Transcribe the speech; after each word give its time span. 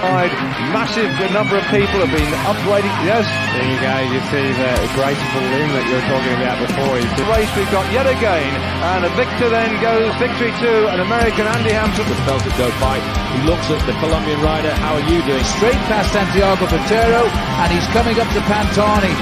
Bye. 0.00 0.44
Massive 0.68 1.08
number 1.32 1.56
of 1.56 1.64
people 1.72 2.04
have 2.04 2.12
been 2.12 2.32
upgrading. 2.44 2.92
Yes. 3.00 3.24
There 3.56 3.64
you 3.64 3.78
go. 3.80 3.94
You 4.12 4.20
see 4.28 4.48
the 4.52 4.72
graceful 4.92 5.44
limb 5.48 5.70
that 5.72 5.84
you 5.88 5.96
were 5.96 6.08
talking 6.12 6.34
about 6.36 6.56
before. 6.60 7.00
The 7.00 7.26
race 7.32 7.48
we've 7.56 7.72
got 7.72 7.88
yet 7.88 8.04
again. 8.04 8.52
And 8.84 9.08
a 9.08 9.12
victor 9.16 9.48
then 9.48 9.80
goes 9.80 10.12
victory 10.20 10.52
to 10.52 10.92
an 10.92 11.00
American 11.00 11.48
Andy 11.48 11.72
Hampsten. 11.72 12.04
The 12.04 12.20
felt 12.28 12.44
it 12.44 12.52
go 12.60 12.68
by. 12.84 13.00
He 13.32 13.48
looks 13.48 13.64
at 13.72 13.80
the 13.88 13.96
Colombian 13.96 14.44
rider. 14.44 14.68
How 14.84 15.00
are 15.00 15.06
you 15.08 15.24
doing? 15.24 15.44
Straight 15.56 15.80
past 15.88 16.12
Santiago 16.12 16.68
Botero 16.68 17.24
and 17.24 17.68
he's 17.72 17.88
coming 17.96 18.20
up 18.20 18.28
to 18.36 18.40
Pantani. 18.44 19.14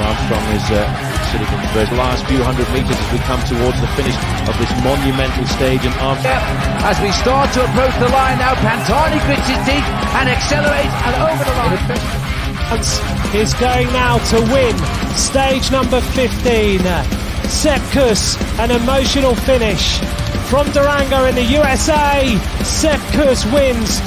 Armstrong 0.00 0.46
is 0.56 0.70
uh, 0.72 1.09
sort 1.30 1.42
of 1.42 1.50
in 1.54 1.96
last 1.96 2.26
few 2.26 2.42
hundred 2.42 2.66
metres 2.74 2.98
as 2.98 3.08
we 3.14 3.18
come 3.22 3.38
towards 3.46 3.78
the 3.78 3.86
finish 3.94 4.16
of 4.50 4.54
this 4.58 4.70
monumental 4.82 5.46
stage. 5.46 5.78
And 5.86 5.94
Armstrong. 6.02 6.42
As 6.82 6.98
we 6.98 7.12
start 7.12 7.54
to 7.54 7.62
approach 7.62 7.94
the 8.02 8.10
line 8.10 8.38
now, 8.38 8.54
Pantani 8.58 9.22
grits 9.26 9.46
his 9.46 9.62
teeth 9.62 9.86
and 10.18 10.26
accelerates 10.26 10.94
and 11.06 11.14
over 11.22 11.44
the 11.46 11.54
line. 11.54 11.78
Is 13.34 13.54
going 13.54 13.86
now 13.92 14.18
to 14.30 14.38
win 14.50 14.74
stage 15.14 15.70
number 15.70 16.00
15. 16.00 16.80
Sepp 17.46 17.82
Kuss, 17.90 18.38
an 18.58 18.70
emotional 18.70 19.34
finish 19.34 19.98
from 20.50 20.70
Durango 20.72 21.26
in 21.26 21.34
the 21.34 21.44
USA. 21.44 22.36
Sepp 22.62 23.00
Kuss 23.12 23.44
wins 23.46 24.00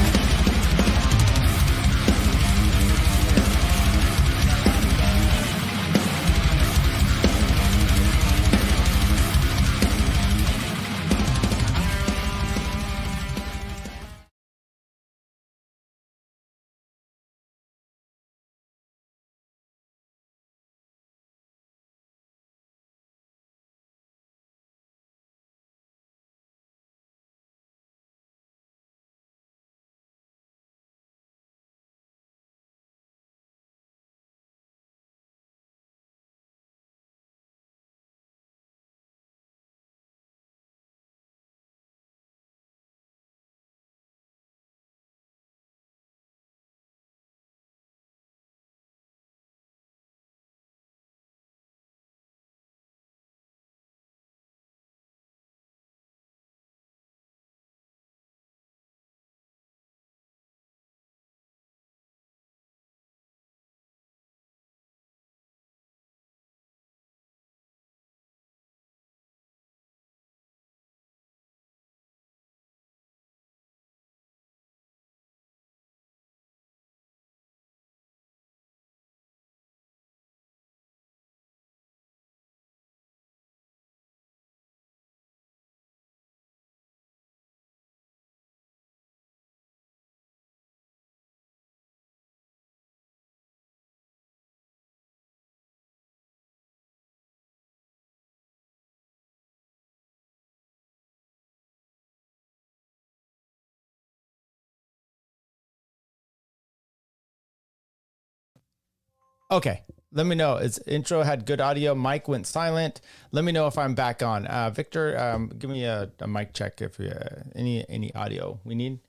Okay. 109.53 109.84
Let 110.12 110.25
me 110.25 110.36
know. 110.36 110.58
Its 110.58 110.80
intro 110.88 111.22
had 111.22 111.46
good 111.46 111.62
audio. 111.62 111.94
Mic 111.94 112.28
went 112.28 112.47
silent. 112.47 113.02
Let 113.31 113.44
me 113.44 113.52
know 113.52 113.68
if 113.68 113.78
I'm 113.78 113.94
back 113.94 114.24
on. 114.24 114.47
Uh, 114.47 114.72
Victor, 114.72 115.16
um, 115.19 115.52
give 115.59 115.69
me 115.69 115.86
a, 115.86 116.12
a, 116.19 116.28
mic 116.28 116.53
check 116.53 116.81
if 116.81 117.00
uh, 117.00 117.44
any 117.56 117.88
any 117.88 118.13
audio 118.16 118.59
we 118.63 118.74
need. 118.74 119.00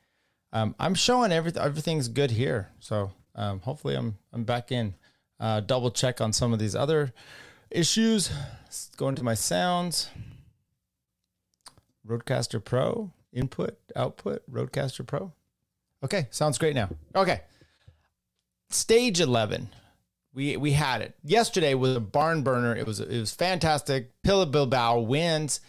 Um, 0.53 0.75
I'm 0.79 0.95
showing 0.95 1.33
everything. 1.33 1.63
Everything's 1.63 2.09
good 2.09 2.31
here. 2.31 2.69
So 2.79 3.13
um, 3.35 3.61
hopefully 3.61 3.95
I'm 3.95 4.19
I'm 4.35 4.45
back 4.45 4.71
in. 4.71 4.95
Uh, 5.41 5.61
double 5.61 5.91
check 5.91 6.21
on 6.21 6.35
some 6.35 6.53
of 6.53 6.59
these 6.59 6.75
other 6.75 7.15
issues. 7.71 8.31
Going 8.99 9.15
to 9.15 9.25
my 9.25 9.35
sounds. 9.35 10.11
Rodecaster 12.07 12.63
Pro 12.63 13.13
input 13.33 13.79
output. 13.97 14.43
Rodecaster 14.51 15.07
Pro. 15.07 15.33
Okay, 16.03 16.29
sounds 16.31 16.59
great 16.59 16.75
now. 16.75 16.91
Okay, 17.15 17.41
stage 18.71 19.21
eleven 19.21 19.69
we 20.35 20.57
we 20.57 20.73
had 20.73 21.01
it. 21.01 21.15
Yesterday 21.23 21.75
was 21.75 21.97
a 21.97 22.01
barn 22.01 22.43
burner. 22.43 22.75
It 22.75 22.87
was 22.87 23.01
it 23.01 23.19
was 23.19 23.33
fantastic. 23.33 24.11
Pello 24.23 24.51
Bilbao 24.51 25.01
wins 25.01 25.61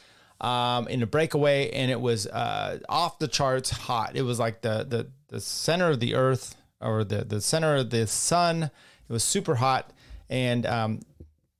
um, 0.41 0.87
in 0.87 1.03
a 1.03 1.07
breakaway, 1.07 1.69
and 1.71 1.91
it 1.91 2.01
was 2.01 2.27
uh, 2.27 2.79
off 2.89 3.19
the 3.19 3.27
charts 3.27 3.69
hot. 3.69 4.15
It 4.15 4.23
was 4.23 4.39
like 4.39 4.61
the 4.61 4.83
the 4.83 5.07
the 5.27 5.39
center 5.39 5.89
of 5.89 5.99
the 5.99 6.15
earth 6.15 6.55
or 6.81 7.03
the 7.03 7.23
the 7.23 7.41
center 7.41 7.75
of 7.75 7.91
the 7.91 8.07
sun. 8.07 8.63
It 8.63 9.13
was 9.13 9.23
super 9.23 9.55
hot, 9.55 9.91
and 10.29 10.65
um, 10.65 11.01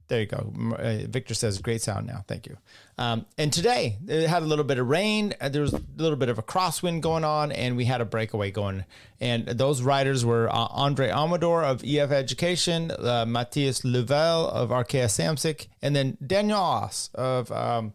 there 0.08 0.22
you 0.22 0.26
go. 0.28 0.54
Uh, 0.78 1.08
Victor 1.08 1.34
says, 1.34 1.60
great 1.60 1.82
sound 1.82 2.06
now. 2.06 2.24
Thank 2.28 2.48
you. 2.48 2.58
Um, 2.98 3.26
and 3.38 3.52
today 3.52 3.98
it 4.08 4.28
had 4.28 4.44
a 4.44 4.46
little 4.46 4.64
bit 4.64 4.78
of 4.78 4.88
rain. 4.88 5.34
Uh, 5.42 5.50
there 5.50 5.62
was 5.62 5.74
a 5.74 5.82
little 5.98 6.16
bit 6.16 6.30
of 6.30 6.38
a 6.38 6.44
crosswind 6.44 7.02
going 7.02 7.24
on, 7.24 7.52
and 7.52 7.76
we 7.76 7.86
had 7.86 8.02
a 8.02 8.06
breakaway 8.06 8.52
going. 8.52 8.86
And 9.20 9.48
those 9.48 9.82
riders 9.82 10.24
were 10.24 10.48
uh, 10.50 10.68
Andre 10.72 11.10
Amador 11.10 11.64
of 11.64 11.84
EF 11.84 12.12
Education, 12.12 12.92
uh, 12.92 13.26
Matthias 13.28 13.82
Louvel 13.82 14.50
of 14.50 14.70
Arkea 14.70 15.06
Samsic, 15.06 15.68
and 15.82 15.96
then 15.96 16.18
Daniel 16.26 16.60
Oss 16.60 17.10
of 17.16 17.52
um, 17.52 17.94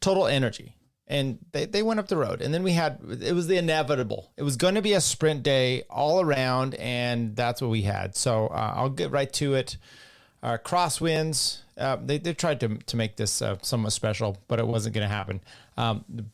Total 0.00 0.26
Energy. 0.26 0.74
And 1.08 1.38
they, 1.52 1.66
they 1.66 1.84
went 1.84 2.00
up 2.00 2.08
the 2.08 2.16
road. 2.16 2.42
And 2.42 2.52
then 2.52 2.64
we 2.64 2.72
had, 2.72 2.98
it 3.22 3.32
was 3.32 3.46
the 3.46 3.56
inevitable. 3.56 4.32
It 4.36 4.42
was 4.42 4.56
going 4.56 4.74
to 4.74 4.82
be 4.82 4.94
a 4.94 5.00
sprint 5.00 5.44
day 5.44 5.84
all 5.88 6.20
around, 6.20 6.74
and 6.74 7.36
that's 7.36 7.62
what 7.62 7.70
we 7.70 7.82
had. 7.82 8.16
So 8.16 8.48
uh, 8.48 8.72
I'll 8.74 8.90
get 8.90 9.12
right 9.12 9.32
to 9.34 9.54
it. 9.54 9.76
Uh, 10.42 10.58
crosswinds. 10.58 11.60
Uh, 11.76 11.96
they, 11.96 12.18
they 12.18 12.32
tried 12.32 12.60
to, 12.60 12.76
to 12.76 12.96
make 12.96 13.16
this 13.16 13.42
uh, 13.42 13.56
somewhat 13.62 13.92
special, 13.92 14.36
but 14.48 14.58
it 14.58 14.66
wasn't 14.66 14.94
going 14.94 15.06
to 15.06 15.14
happen. 15.14 15.40
Um, 15.76 16.04
the 16.08 16.24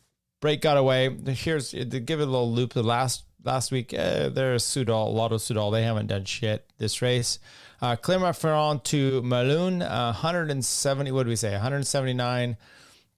break 0.41 0.61
got 0.61 0.77
away. 0.77 1.09
Here's 1.27 1.71
to 1.71 1.85
give 1.85 2.19
it 2.19 2.23
a 2.23 2.31
little 2.31 2.51
loop. 2.51 2.73
The 2.73 2.83
last 2.83 3.23
last 3.43 3.71
week, 3.71 3.93
uh, 3.93 4.29
there's 4.29 4.63
Soudal, 4.63 5.13
Lotto 5.13 5.37
Soudal. 5.37 5.71
They 5.71 5.83
haven't 5.83 6.07
done 6.07 6.25
shit 6.25 6.69
this 6.77 7.01
race. 7.01 7.39
Uh, 7.81 7.97
Clermont-Ferrand 7.97 8.85
to 8.85 9.21
Moulins, 9.23 9.81
170. 9.81 11.11
What 11.11 11.23
do 11.23 11.29
we 11.29 11.35
say? 11.35 11.51
179 11.51 12.55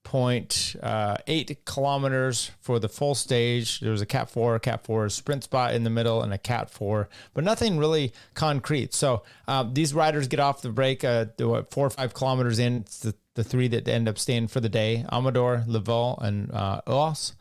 Point 0.06 0.76
uh, 0.84 1.18
eight 1.26 1.66
kilometers 1.66 2.52
for 2.62 2.80
the 2.80 2.88
full 2.88 3.16
stage. 3.16 3.80
There 3.80 3.92
was 3.92 4.02
a 4.02 4.06
Cat 4.06 4.30
4, 4.30 4.56
a 4.56 4.60
Cat 4.60 4.86
4 4.86 5.10
sprint 5.10 5.44
spot 5.44 5.74
in 5.74 5.84
the 5.84 5.90
middle, 5.90 6.22
and 6.22 6.32
a 6.32 6.38
Cat 6.38 6.70
4, 6.70 7.10
but 7.34 7.44
nothing 7.44 7.80
really 7.80 8.14
concrete. 8.36 8.94
So 8.94 9.24
uh, 9.48 9.66
these 9.70 9.96
riders 9.96 10.28
get 10.28 10.40
off 10.40 10.62
the 10.62 10.70
break 10.70 11.04
uh, 11.04 11.26
what, 11.40 11.72
four 11.72 11.88
or 11.88 11.90
five 11.90 12.14
kilometers 12.14 12.60
in. 12.60 12.78
It's 12.78 13.00
the, 13.00 13.16
the 13.34 13.44
three 13.44 13.68
that 13.70 13.88
end 13.88 14.08
up 14.08 14.20
staying 14.20 14.48
for 14.48 14.60
the 14.60 14.70
day 14.70 15.04
Amador, 15.12 15.66
Louvel, 15.68 16.22
and 16.22 16.52
uh, 16.52 16.82
Oss. 16.88 17.34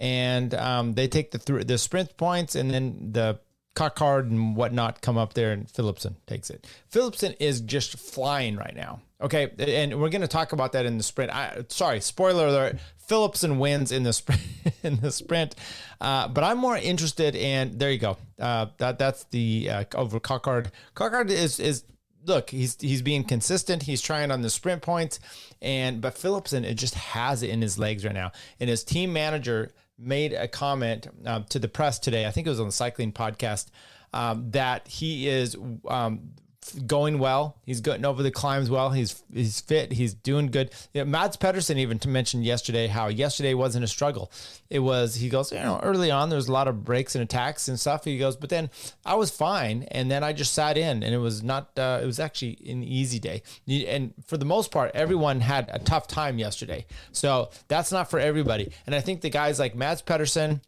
And 0.00 0.54
um, 0.54 0.94
they 0.94 1.08
take 1.08 1.30
the, 1.30 1.38
th- 1.38 1.66
the 1.66 1.78
sprint 1.78 2.16
points, 2.16 2.54
and 2.54 2.70
then 2.70 3.12
the 3.12 3.38
Coquard 3.76 4.30
and 4.30 4.56
whatnot 4.56 5.02
come 5.02 5.16
up 5.16 5.34
there, 5.34 5.52
and 5.52 5.68
Philipsen 5.68 6.16
takes 6.26 6.50
it. 6.50 6.66
Philipsen 6.90 7.36
is 7.38 7.60
just 7.60 7.98
flying 7.98 8.56
right 8.56 8.74
now. 8.74 9.00
Okay, 9.20 9.50
and 9.58 10.00
we're 10.00 10.08
going 10.08 10.22
to 10.22 10.28
talk 10.28 10.52
about 10.52 10.72
that 10.72 10.86
in 10.86 10.96
the 10.98 11.04
sprint. 11.04 11.32
I, 11.32 11.64
sorry, 11.68 12.00
spoiler 12.00 12.48
alert: 12.48 12.78
Philipsen 13.08 13.58
wins 13.58 13.92
in 13.92 14.02
the 14.02 14.12
sprint. 14.12 14.40
in 14.82 14.96
the 15.00 15.12
sprint, 15.12 15.54
uh, 16.00 16.28
but 16.28 16.42
I'm 16.42 16.58
more 16.58 16.76
interested 16.76 17.36
in. 17.36 17.78
There 17.78 17.90
you 17.90 17.98
go. 17.98 18.16
Uh, 18.40 18.66
that 18.78 18.98
that's 18.98 19.24
the 19.24 19.70
uh, 19.70 19.84
over 19.94 20.18
Coquard. 20.18 20.72
Coquard 20.94 21.30
is 21.30 21.60
is 21.60 21.84
look, 22.26 22.50
he's 22.50 22.76
he's 22.80 23.02
being 23.02 23.24
consistent. 23.24 23.84
He's 23.84 24.02
trying 24.02 24.30
on 24.30 24.42
the 24.42 24.50
sprint 24.50 24.82
points, 24.82 25.20
and 25.62 26.00
but 26.00 26.14
Philipsen 26.14 26.64
it 26.64 26.74
just 26.74 26.94
has 26.94 27.42
it 27.42 27.50
in 27.50 27.62
his 27.62 27.78
legs 27.78 28.04
right 28.04 28.14
now. 28.14 28.32
And 28.58 28.68
his 28.68 28.84
team 28.84 29.12
manager 29.12 29.70
made 29.98 30.32
a 30.32 30.48
comment 30.48 31.08
um, 31.24 31.44
to 31.44 31.58
the 31.58 31.68
press 31.68 31.98
today. 31.98 32.26
I 32.26 32.30
think 32.30 32.46
it 32.46 32.50
was 32.50 32.60
on 32.60 32.66
the 32.66 32.72
cycling 32.72 33.12
podcast 33.12 33.66
um, 34.12 34.50
that 34.52 34.88
he 34.88 35.28
is 35.28 35.56
um, 35.88 36.30
going 36.72 37.18
well. 37.18 37.56
He's 37.64 37.80
getting 37.80 38.04
over 38.04 38.22
the 38.22 38.30
climbs 38.30 38.70
well. 38.70 38.90
He's 38.90 39.22
he's 39.32 39.60
fit. 39.60 39.92
He's 39.92 40.14
doing 40.14 40.50
good. 40.50 40.72
You 40.92 41.02
know, 41.02 41.10
Mads 41.10 41.36
Pedersen 41.36 41.78
even 41.78 42.00
mentioned 42.06 42.44
yesterday 42.44 42.86
how 42.86 43.08
yesterday 43.08 43.54
wasn't 43.54 43.84
a 43.84 43.88
struggle. 43.88 44.30
It 44.70 44.80
was 44.80 45.16
he 45.16 45.28
goes 45.28 45.52
you 45.52 45.58
know 45.58 45.80
early 45.82 46.10
on 46.10 46.30
there's 46.30 46.48
a 46.48 46.52
lot 46.52 46.68
of 46.68 46.84
breaks 46.84 47.14
and 47.14 47.22
attacks 47.22 47.68
and 47.68 47.78
stuff. 47.78 48.04
He 48.04 48.18
goes 48.18 48.36
but 48.36 48.50
then 48.50 48.70
I 49.04 49.14
was 49.14 49.30
fine 49.30 49.84
and 49.90 50.10
then 50.10 50.22
I 50.24 50.32
just 50.32 50.52
sat 50.52 50.76
in 50.76 51.02
and 51.02 51.14
it 51.14 51.18
was 51.18 51.42
not 51.42 51.78
uh, 51.78 52.00
it 52.02 52.06
was 52.06 52.20
actually 52.20 52.58
an 52.68 52.82
easy 52.82 53.18
day. 53.18 53.42
And 53.68 54.14
for 54.26 54.36
the 54.36 54.44
most 54.44 54.70
part 54.70 54.90
everyone 54.94 55.40
had 55.40 55.68
a 55.72 55.78
tough 55.78 56.06
time 56.06 56.38
yesterday. 56.38 56.86
So 57.12 57.50
that's 57.68 57.92
not 57.92 58.10
for 58.10 58.18
everybody. 58.18 58.72
And 58.86 58.94
I 58.94 59.00
think 59.00 59.20
the 59.20 59.30
guys 59.30 59.58
like 59.58 59.74
Mads 59.74 60.02
Pedersen 60.02 60.60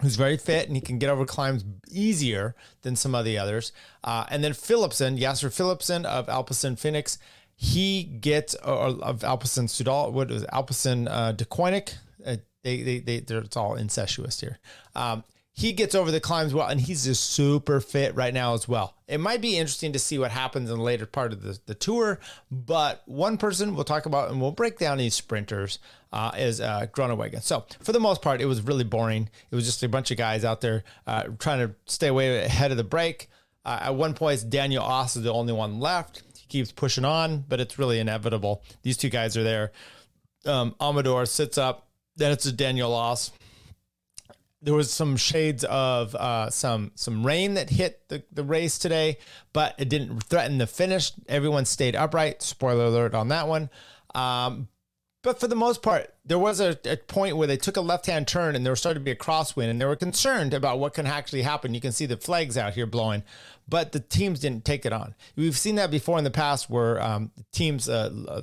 who's 0.00 0.16
very 0.16 0.36
fit 0.36 0.66
and 0.66 0.76
he 0.76 0.80
can 0.80 0.98
get 0.98 1.10
over 1.10 1.24
climbs 1.24 1.64
easier 1.90 2.54
than 2.82 2.96
some 2.96 3.14
of 3.14 3.24
the 3.24 3.38
others. 3.38 3.72
Uh, 4.04 4.24
and 4.30 4.42
then 4.44 4.52
Philipsen, 4.52 5.18
Jasper 5.18 5.48
Philipsen 5.48 6.04
of 6.04 6.26
Alpecin 6.26 6.78
Fenix, 6.78 7.18
he 7.54 8.04
gets 8.04 8.54
uh, 8.64 8.96
of 9.00 9.20
Alpecin 9.20 9.66
Soudal, 9.68 10.12
what 10.12 10.30
is 10.30 10.44
Alpecin 10.44 11.08
uh, 11.10 11.32
Deceuninck. 11.32 11.94
Uh, 12.24 12.36
they, 12.62 12.82
they, 12.82 12.98
they, 13.00 13.16
it's 13.16 13.56
all 13.56 13.74
incestuous 13.74 14.40
here. 14.40 14.58
Um, 14.94 15.24
he 15.58 15.72
gets 15.72 15.96
over 15.96 16.12
the 16.12 16.20
climbs 16.20 16.54
well, 16.54 16.68
and 16.68 16.80
he's 16.80 17.04
just 17.04 17.30
super 17.30 17.80
fit 17.80 18.14
right 18.14 18.32
now 18.32 18.54
as 18.54 18.68
well. 18.68 18.94
It 19.08 19.18
might 19.18 19.40
be 19.40 19.58
interesting 19.58 19.92
to 19.92 19.98
see 19.98 20.16
what 20.16 20.30
happens 20.30 20.70
in 20.70 20.76
the 20.76 20.82
later 20.84 21.04
part 21.04 21.32
of 21.32 21.42
the, 21.42 21.58
the 21.66 21.74
tour, 21.74 22.20
but 22.48 23.02
one 23.06 23.38
person 23.38 23.74
we'll 23.74 23.82
talk 23.82 24.06
about 24.06 24.30
and 24.30 24.40
we'll 24.40 24.52
break 24.52 24.78
down 24.78 24.98
these 24.98 25.16
sprinters 25.16 25.80
uh, 26.12 26.30
is 26.38 26.60
uh, 26.60 26.86
Groenewegen. 26.92 27.42
So 27.42 27.66
for 27.80 27.90
the 27.90 27.98
most 27.98 28.22
part, 28.22 28.40
it 28.40 28.46
was 28.46 28.62
really 28.62 28.84
boring. 28.84 29.30
It 29.50 29.56
was 29.56 29.66
just 29.66 29.82
a 29.82 29.88
bunch 29.88 30.12
of 30.12 30.16
guys 30.16 30.44
out 30.44 30.60
there 30.60 30.84
uh, 31.08 31.24
trying 31.40 31.66
to 31.66 31.74
stay 31.86 32.06
away 32.06 32.44
ahead 32.44 32.70
of 32.70 32.76
the 32.76 32.84
break. 32.84 33.28
Uh, 33.64 33.80
at 33.82 33.96
one 33.96 34.14
point, 34.14 34.48
Daniel 34.48 34.84
Oss 34.84 35.16
is 35.16 35.24
the 35.24 35.32
only 35.32 35.52
one 35.52 35.80
left. 35.80 36.22
He 36.38 36.46
keeps 36.46 36.70
pushing 36.70 37.04
on, 37.04 37.44
but 37.48 37.58
it's 37.58 37.80
really 37.80 37.98
inevitable. 37.98 38.62
These 38.82 38.96
two 38.96 39.10
guys 39.10 39.36
are 39.36 39.42
there. 39.42 39.72
Um, 40.46 40.76
Amador 40.80 41.26
sits 41.26 41.58
up. 41.58 41.88
Then 42.14 42.30
it's 42.30 42.46
a 42.46 42.52
Daniel 42.52 42.94
Oss 42.94 43.32
there 44.60 44.74
was 44.74 44.90
some 44.92 45.16
shades 45.16 45.64
of 45.64 46.14
uh, 46.14 46.50
some 46.50 46.92
some 46.94 47.24
rain 47.24 47.54
that 47.54 47.70
hit 47.70 48.08
the, 48.08 48.22
the 48.32 48.42
race 48.42 48.78
today, 48.78 49.18
but 49.52 49.74
it 49.78 49.88
didn't 49.88 50.22
threaten 50.24 50.58
the 50.58 50.66
finish. 50.66 51.12
Everyone 51.28 51.64
stayed 51.64 51.94
upright. 51.94 52.42
Spoiler 52.42 52.86
alert 52.86 53.14
on 53.14 53.28
that 53.28 53.46
one. 53.46 53.70
Um, 54.14 54.68
but 55.22 55.40
for 55.40 55.48
the 55.48 55.56
most 55.56 55.82
part, 55.82 56.14
there 56.24 56.38
was 56.38 56.60
a, 56.60 56.78
a 56.84 56.96
point 56.96 57.36
where 57.36 57.46
they 57.46 57.56
took 57.56 57.76
a 57.76 57.80
left 57.80 58.06
hand 58.06 58.28
turn 58.28 58.54
and 58.54 58.64
there 58.64 58.74
starting 58.76 59.00
to 59.00 59.04
be 59.04 59.10
a 59.10 59.16
crosswind, 59.16 59.68
and 59.68 59.80
they 59.80 59.84
were 59.84 59.96
concerned 59.96 60.54
about 60.54 60.78
what 60.78 60.94
can 60.94 61.06
actually 61.06 61.42
happen. 61.42 61.74
You 61.74 61.80
can 61.80 61.92
see 61.92 62.06
the 62.06 62.16
flags 62.16 62.56
out 62.56 62.74
here 62.74 62.86
blowing, 62.86 63.24
but 63.68 63.92
the 63.92 64.00
teams 64.00 64.40
didn't 64.40 64.64
take 64.64 64.86
it 64.86 64.92
on. 64.92 65.14
We've 65.36 65.58
seen 65.58 65.74
that 65.74 65.90
before 65.90 66.18
in 66.18 66.24
the 66.24 66.30
past 66.30 66.70
where 66.70 67.02
um, 67.02 67.32
teams 67.52 67.88
uh, 67.88 68.42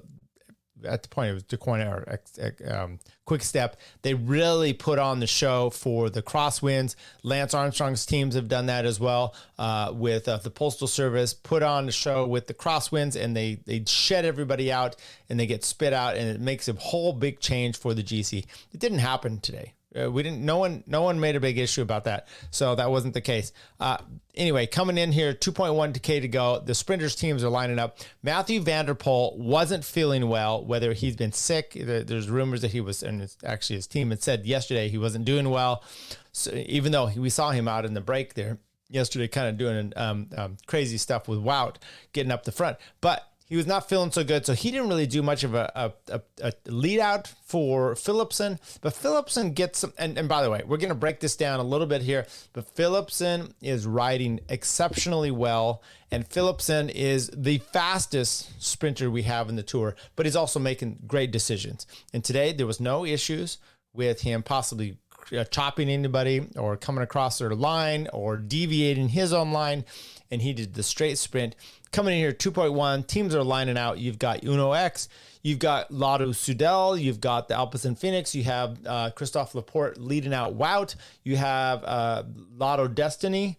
at 0.84 1.04
the 1.04 1.10
point 1.10 1.32
it 1.32 1.34
was 1.34 1.44
Deceuninck 1.44 1.88
or 1.88 2.76
um, 2.76 3.00
Quick 3.26 3.44
Step. 3.44 3.80
They 4.02 4.14
really 4.14 4.74
put 4.74 5.00
on 5.00 5.20
the 5.20 5.28
show 5.28 5.70
for 5.70 6.10
the 6.10 6.22
crosswinds. 6.22 6.96
Lance 7.24 7.54
Armstrong's 7.54 8.06
teams 8.06 8.36
have 8.36 8.48
done 8.48 8.66
that 8.66 8.86
as 8.86 9.00
well 9.00 9.36
uh, 9.58 9.92
with 9.94 10.28
uh, 10.28 10.38
the 10.38 10.52
Postal 10.52 10.88
Service. 10.88 11.34
Put 11.34 11.64
on 11.64 11.86
the 11.86 11.92
show 11.92 12.26
with 12.28 12.48
the 12.48 12.54
crosswinds, 12.54 13.16
and 13.22 13.36
they 13.36 13.60
they 13.66 13.84
shed 13.86 14.26
everybody 14.26 14.72
out 14.72 14.96
and 15.30 15.40
they 15.40 15.46
get 15.46 15.64
spit 15.64 15.94
out, 15.94 16.18
and 16.18 16.28
it 16.28 16.42
makes 16.42 16.68
a 16.68 16.74
whole 16.74 17.14
big 17.14 17.40
change 17.40 17.78
for 17.78 17.94
the 17.94 18.04
GC. 18.04 18.46
It 18.72 18.80
didn't 18.80 19.00
happen 19.00 19.40
today. 19.40 19.75
Uh, 19.96 20.12
we 20.12 20.24
didn't. 20.24 20.44
No 20.44 20.58
one. 20.58 20.84
No 20.88 21.02
one 21.02 21.20
made 21.20 21.36
a 21.36 21.40
big 21.40 21.58
issue 21.58 21.82
about 21.82 22.04
that. 22.06 22.28
So 22.52 22.76
that 22.76 22.90
wasn't 22.90 23.14
the 23.14 23.22
case. 23.22 23.52
Uh, 23.80 23.98
anyway, 24.36 24.66
coming 24.66 24.98
in 24.98 25.12
here, 25.12 25.34
2.1 25.34 26.02
k 26.02 26.20
to 26.20 26.28
go. 26.28 26.60
The 26.60 26.76
sprinters 26.76 27.16
teams 27.16 27.44
are 27.44 27.50
lining 27.50 27.80
up. 27.80 28.00
Mathieu 28.24 28.62
van 28.62 28.86
der 28.86 28.96
Poel 28.96 29.38
wasn't 29.38 29.84
feeling 29.86 30.28
well. 30.28 30.64
Whether 30.64 30.94
he's 30.94 31.16
been 31.16 31.32
sick, 31.32 31.74
there's 31.76 32.30
rumors 32.30 32.62
that 32.62 32.72
he 32.72 32.82
was, 32.82 33.04
and 33.04 33.30
actually 33.44 33.78
his 33.78 33.88
team 33.88 34.10
had 34.10 34.22
said 34.22 34.46
yesterday 34.46 34.90
he 34.90 34.98
wasn't 34.98 35.26
doing 35.26 35.50
well. 35.50 35.84
So 36.32 36.52
even 36.54 36.92
though 36.92 37.10
we 37.16 37.30
saw 37.30 37.52
him 37.52 37.68
out 37.68 37.86
in 37.86 37.94
the 37.94 38.02
break 38.02 38.34
there 38.34 38.58
yesterday, 38.90 39.28
kind 39.28 39.48
of 39.48 39.58
doing 39.58 39.94
um, 39.96 40.30
um, 40.36 40.58
crazy 40.68 40.98
stuff 40.98 41.28
with 41.28 41.40
Wout 41.40 41.78
getting 42.14 42.32
up 42.32 42.44
the 42.44 42.52
front, 42.52 42.78
but 43.02 43.32
he 43.48 43.56
was 43.56 43.68
not 43.68 43.88
feeling 43.88 44.12
so 44.12 44.24
good, 44.24 44.46
so 44.46 44.54
he 44.54 44.72
didn't 44.72 44.90
really 44.90 45.06
do 45.06 45.22
much 45.22 45.44
of 45.44 45.54
a, 45.54 45.72
a, 45.76 45.92
a, 46.12 46.22
a 46.42 46.54
lead 46.66 47.00
out 47.00 47.28
for 47.46 47.94
Philipsen. 47.94 48.60
But 48.82 48.94
Philipsen 48.94 49.54
gets 49.54 49.80
some, 49.80 49.94
and, 50.00 50.18
and 50.18 50.28
by 50.28 50.42
the 50.42 50.50
way, 50.50 50.64
we're 50.66 50.78
going 50.78 50.90
to 50.90 50.96
break 50.96 51.20
this 51.20 51.36
down 51.36 51.60
a 51.60 51.64
little 51.64 51.86
bit 51.86 52.02
here. 52.02 52.26
But 52.54 52.76
Philipsen 52.76 53.54
is 53.62 53.86
riding 53.86 54.40
exceptionally 54.50 55.30
well, 55.30 55.84
and 56.10 56.28
Philipsen 56.28 56.90
is 56.90 57.30
the 57.36 57.60
fastest 57.72 58.62
sprinter 58.64 59.12
we 59.12 59.24
have 59.24 59.48
in 59.48 59.56
the 59.56 59.64
tour, 59.64 59.96
but 60.16 60.26
he's 60.26 60.36
also 60.36 60.60
making 60.60 61.04
great 61.06 61.32
decisions. 61.32 61.86
And 62.14 62.24
today 62.24 62.52
there 62.52 62.68
was 62.68 62.80
no 62.80 63.06
issues 63.06 63.60
with 63.94 64.22
him 64.22 64.42
possibly 64.42 64.98
uh, 65.32 65.44
chopping 65.46 65.90
anybody 65.90 66.48
or 66.56 66.78
coming 66.78 67.04
across 67.04 67.40
their 67.40 67.56
line 67.56 68.08
or 68.14 68.38
deviating 68.38 69.10
his 69.10 69.34
own 69.34 69.52
line. 69.52 69.86
And 70.32 70.42
he 70.42 70.54
did 70.54 70.74
the 70.74 70.84
straight 70.84 71.18
sprint 71.18 71.56
coming 71.92 72.14
in 72.16 72.20
here 72.20 72.32
2.1 72.32 73.08
teams 73.08 73.34
are 73.36 73.44
lining 73.44 73.78
out 73.78 73.98
you've 74.00 74.20
got 74.20 74.44
uno 74.44 74.72
x 74.74 75.08
you've 75.44 75.60
got 75.60 75.92
lotto 75.92 76.30
soudal 76.30 77.00
you've 77.00 77.22
got 77.22 77.48
the 77.48 77.54
alpecin 77.54 77.98
fenix 77.98 78.36
you 78.36 78.44
have 78.44 78.78
uh, 78.86 79.10
christophe 79.12 79.56
laporte 79.56 79.98
leading 79.98 80.34
out 80.34 80.58
wout 80.58 80.96
you 81.24 81.38
have 81.38 81.84
uh, 81.84 82.24
lotto 82.58 82.88
dstny 82.88 83.56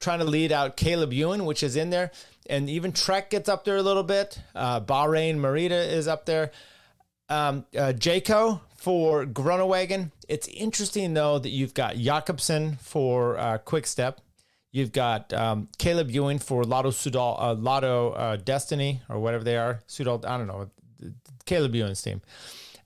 trying 0.00 0.18
to 0.18 0.24
lead 0.24 0.52
out 0.52 0.76
caleb 0.76 1.12
ewan 1.12 1.44
which 1.44 1.62
is 1.62 1.76
in 1.76 1.90
there 1.90 2.10
and 2.48 2.68
even 2.68 2.92
trek 2.92 3.30
gets 3.30 3.48
up 3.48 3.64
there 3.64 3.76
a 3.76 3.82
little 3.82 4.02
bit 4.02 4.40
uh, 4.54 4.80
bahrain 4.80 5.36
merida 5.36 5.76
is 5.76 6.08
up 6.08 6.26
there 6.26 6.50
um, 7.28 7.66
uh, 7.76 7.92
Jayco 7.92 8.60
for 8.76 9.26
Groenewegen. 9.26 10.12
It's 10.28 10.48
interesting 10.48 11.14
though 11.14 11.38
that 11.38 11.50
you've 11.50 11.74
got 11.74 11.96
Jakobsen 11.96 12.76
for 12.76 13.38
uh, 13.38 13.58
Quick 13.58 13.86
Step. 13.86 14.20
You've 14.70 14.92
got 14.92 15.32
um, 15.32 15.68
Caleb 15.78 16.10
Ewan 16.10 16.38
for 16.38 16.64
Lotto 16.64 16.90
Soudal, 16.90 17.40
uh, 17.40 17.54
Lotto 17.54 18.10
uh, 18.10 18.36
Dstny, 18.36 19.00
or 19.08 19.18
whatever 19.18 19.44
they 19.44 19.56
are. 19.56 19.80
Soudal, 19.88 20.24
I 20.26 20.36
don't 20.36 20.46
know. 20.46 20.70
Caleb 21.46 21.74
Ewan's 21.74 22.02
team. 22.02 22.20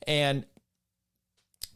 And 0.07 0.47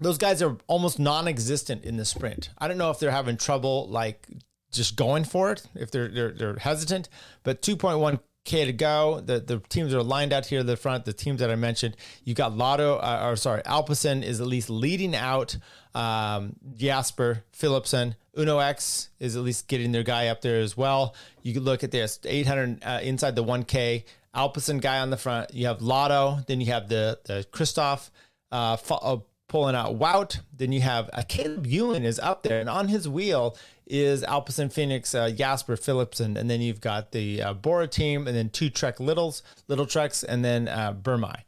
those 0.00 0.18
guys 0.18 0.42
are 0.42 0.56
almost 0.66 0.98
non-existent 0.98 1.84
in 1.84 1.96
the 1.96 2.04
sprint. 2.04 2.50
I 2.58 2.68
don't 2.68 2.78
know 2.78 2.90
if 2.90 2.98
they're 2.98 3.10
having 3.10 3.36
trouble 3.36 3.88
like 3.88 4.28
just 4.72 4.96
going 4.96 5.24
for 5.24 5.52
it, 5.52 5.62
if 5.74 5.90
they're 5.90 6.08
they're, 6.08 6.32
they're 6.32 6.56
hesitant. 6.56 7.08
But 7.42 7.62
2.1 7.62 8.20
K 8.44 8.64
to 8.64 8.72
go. 8.72 9.20
The 9.20 9.40
the 9.40 9.58
teams 9.58 9.92
are 9.92 10.02
lined 10.02 10.32
out 10.32 10.46
here 10.46 10.60
at 10.60 10.66
the 10.66 10.76
front. 10.76 11.04
The 11.04 11.12
teams 11.12 11.40
that 11.40 11.50
I 11.50 11.56
mentioned, 11.56 11.96
You've 12.24 12.36
got 12.36 12.56
Lotto, 12.56 12.96
uh, 12.96 13.22
or 13.24 13.36
sorry, 13.36 13.62
Alpecin 13.62 14.22
is 14.22 14.40
at 14.40 14.46
least 14.46 14.70
leading 14.70 15.14
out. 15.14 15.56
Um, 15.94 16.54
Jasper 16.76 17.44
Philipsen, 17.52 18.14
Uno 18.38 18.58
X 18.58 19.08
is 19.18 19.36
at 19.36 19.42
least 19.42 19.68
getting 19.68 19.92
their 19.92 20.02
guy 20.02 20.28
up 20.28 20.40
there 20.42 20.60
as 20.60 20.76
well. 20.76 21.14
You 21.42 21.54
can 21.54 21.64
look 21.64 21.84
at 21.84 21.90
this 21.90 22.18
800 22.24 22.84
uh, 22.84 23.00
inside 23.02 23.36
the 23.36 23.44
1K. 23.44 24.04
Alpecin 24.34 24.80
guy 24.80 24.98
on 24.98 25.10
the 25.10 25.16
front. 25.16 25.54
You 25.54 25.66
have 25.66 25.80
Lotto. 25.80 26.40
Then 26.46 26.60
you 26.60 26.66
have 26.72 26.88
the 26.88 27.18
the 27.24 27.46
Christophe. 27.50 28.10
Uh, 28.52 28.76
uh, 28.90 29.18
pulling 29.48 29.74
out 29.74 29.98
Wout. 29.98 30.40
Then 30.56 30.72
you 30.72 30.80
have 30.80 31.10
uh, 31.12 31.22
Caleb 31.26 31.66
Ewan 31.66 32.04
is 32.04 32.18
up 32.18 32.42
there, 32.42 32.60
and 32.60 32.68
on 32.68 32.88
his 32.88 33.08
wheel 33.08 33.56
is 33.86 34.22
Alpecin 34.22 34.72
Fenix, 34.72 35.14
uh, 35.14 35.30
Jasper 35.30 35.76
Philipsen, 35.76 36.36
and 36.36 36.50
then 36.50 36.60
you've 36.60 36.80
got 36.80 37.12
the 37.12 37.42
uh, 37.42 37.54
Bora 37.54 37.86
team, 37.86 38.26
and 38.26 38.36
then 38.36 38.50
two 38.50 38.68
Trek 38.68 38.98
Littles, 38.98 39.42
Lidl-Treks, 39.68 40.24
and 40.24 40.44
then 40.44 40.66
uh, 40.66 40.92
Burmai, 40.92 41.42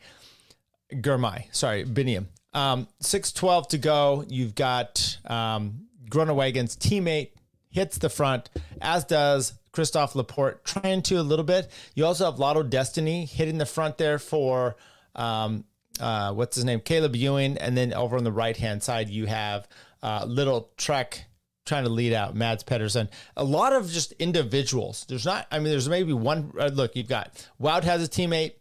Girmay, 0.92 1.52
sorry, 1.54 1.84
Biniam. 1.84 2.26
Um, 2.54 2.88
612 3.00 3.68
to 3.68 3.78
go. 3.78 4.24
You've 4.28 4.54
got 4.54 5.18
um, 5.26 5.87
Groenewegen's 6.08 6.76
teammate 6.76 7.30
hits 7.70 7.98
the 7.98 8.08
front, 8.08 8.50
as 8.80 9.04
does 9.04 9.54
Christophe 9.72 10.14
Laporte, 10.14 10.64
trying 10.64 11.02
to 11.02 11.16
a 11.16 11.22
little 11.22 11.44
bit. 11.44 11.70
You 11.94 12.06
also 12.06 12.24
have 12.24 12.38
Lotto 12.38 12.62
Dstny 12.62 13.28
hitting 13.28 13.58
the 13.58 13.66
front 13.66 13.98
there 13.98 14.18
for 14.18 14.76
um, 15.14 15.64
uh, 16.00 16.32
what's 16.32 16.56
his 16.56 16.64
name, 16.64 16.80
Caleb 16.80 17.16
Ewan, 17.16 17.58
and 17.58 17.76
then 17.76 17.92
over 17.92 18.16
on 18.16 18.24
the 18.24 18.32
right 18.32 18.56
hand 18.56 18.82
side 18.82 19.08
you 19.08 19.26
have 19.26 19.68
uh, 20.02 20.24
Lidl-Trek 20.24 21.24
trying 21.66 21.84
to 21.84 21.90
lead 21.90 22.12
out 22.12 22.34
Mads 22.34 22.62
Pedersen. 22.62 23.10
A 23.36 23.44
lot 23.44 23.72
of 23.72 23.90
just 23.90 24.12
individuals. 24.12 25.04
There's 25.08 25.26
not. 25.26 25.46
I 25.50 25.58
mean, 25.58 25.68
there's 25.68 25.88
maybe 25.88 26.12
one. 26.12 26.52
Uh, 26.58 26.68
look, 26.68 26.96
you've 26.96 27.08
got 27.08 27.46
Wout 27.60 27.84
has 27.84 28.02
a 28.02 28.08
teammate. 28.08 28.52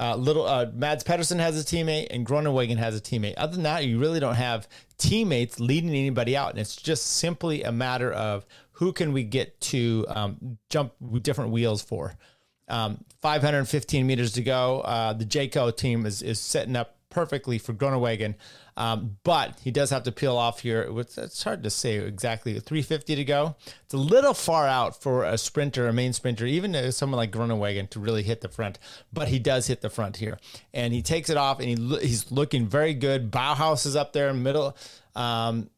Uh, 0.00 0.16
little 0.16 0.46
uh, 0.46 0.66
Mads 0.72 1.04
Pedersen 1.04 1.38
has 1.38 1.60
a 1.60 1.64
teammate 1.64 2.06
and 2.10 2.26
Groenewegen 2.26 2.78
has 2.78 2.96
a 2.96 3.00
teammate. 3.02 3.34
Other 3.36 3.52
than 3.52 3.64
that, 3.64 3.84
you 3.84 3.98
really 3.98 4.18
don't 4.18 4.34
have 4.34 4.66
teammates 4.96 5.60
leading 5.60 5.90
anybody 5.90 6.36
out, 6.36 6.50
and 6.50 6.58
it's 6.58 6.74
just 6.74 7.06
simply 7.06 7.62
a 7.64 7.70
matter 7.70 8.10
of 8.10 8.46
who 8.72 8.92
can 8.94 9.12
we 9.12 9.24
get 9.24 9.60
to 9.60 10.06
um, 10.08 10.58
jump 10.70 10.94
different 11.20 11.50
wheels 11.50 11.82
for. 11.82 12.14
Um, 12.68 13.04
515 13.20 14.06
meters 14.06 14.32
to 14.32 14.42
go. 14.42 14.80
Uh, 14.80 15.12
the 15.12 15.26
Jayco 15.26 15.76
team 15.76 16.06
is 16.06 16.22
is 16.22 16.38
setting 16.38 16.76
up 16.76 16.96
perfectly 17.10 17.58
for 17.58 17.74
Groenewegen. 17.74 18.36
Um, 18.80 19.18
but 19.24 19.60
he 19.60 19.70
does 19.70 19.90
have 19.90 20.04
to 20.04 20.12
peel 20.12 20.38
off 20.38 20.60
here. 20.60 20.90
It's, 20.96 21.42
hard 21.42 21.64
to 21.64 21.70
say 21.70 21.96
exactly. 21.96 22.58
350 22.58 23.14
to 23.14 23.24
go. 23.24 23.56
It's 23.84 23.92
a 23.92 23.98
little 23.98 24.32
far 24.32 24.66
out 24.66 25.02
for 25.02 25.22
a 25.22 25.36
sprinter, 25.36 25.86
a 25.86 25.92
main 25.92 26.14
sprinter, 26.14 26.46
even 26.46 26.90
someone 26.90 27.18
like 27.18 27.30
Groenewegen 27.30 27.90
to 27.90 28.00
really 28.00 28.22
hit 28.22 28.40
the 28.40 28.48
front. 28.48 28.78
But 29.12 29.28
he 29.28 29.38
does 29.38 29.66
hit 29.66 29.82
the 29.82 29.90
front 29.90 30.16
here, 30.16 30.38
and 30.72 30.94
he 30.94 31.02
takes 31.02 31.28
it 31.28 31.36
off, 31.36 31.60
and 31.60 31.68
he 31.68 31.98
he's 31.98 32.32
looking 32.32 32.68
very 32.68 32.94
good. 32.94 33.30
Bauhaus 33.30 33.84
is 33.84 33.96
up 33.96 34.14
there 34.14 34.30
in 34.30 34.42
middle. 34.42 34.74
Um, 35.14 35.68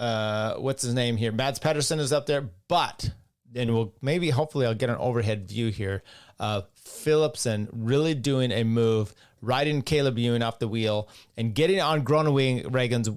uh, 0.00 0.54
what's 0.54 0.82
his 0.82 0.94
name 0.94 1.16
here? 1.16 1.30
Mads 1.30 1.60
Pedersen 1.60 2.00
is 2.00 2.12
up 2.12 2.26
there, 2.26 2.50
but 2.66 3.08
and 3.54 3.72
we'll 3.72 3.94
maybe 4.02 4.30
hopefully 4.30 4.66
I'll 4.66 4.74
get 4.74 4.90
an 4.90 4.96
overhead 4.96 5.48
view 5.48 5.68
here 5.68 6.02
of 6.40 6.66
Philipsen 6.74 7.68
really 7.72 8.14
doing 8.14 8.50
a 8.50 8.64
move, 8.64 9.14
riding 9.40 9.82
Caleb 9.82 10.18
Ewan 10.18 10.42
off 10.42 10.58
the 10.58 10.68
wheel 10.68 11.08
and 11.36 11.54
getting 11.54 11.80
on 11.80 12.04
Groenewegen's 12.04 13.10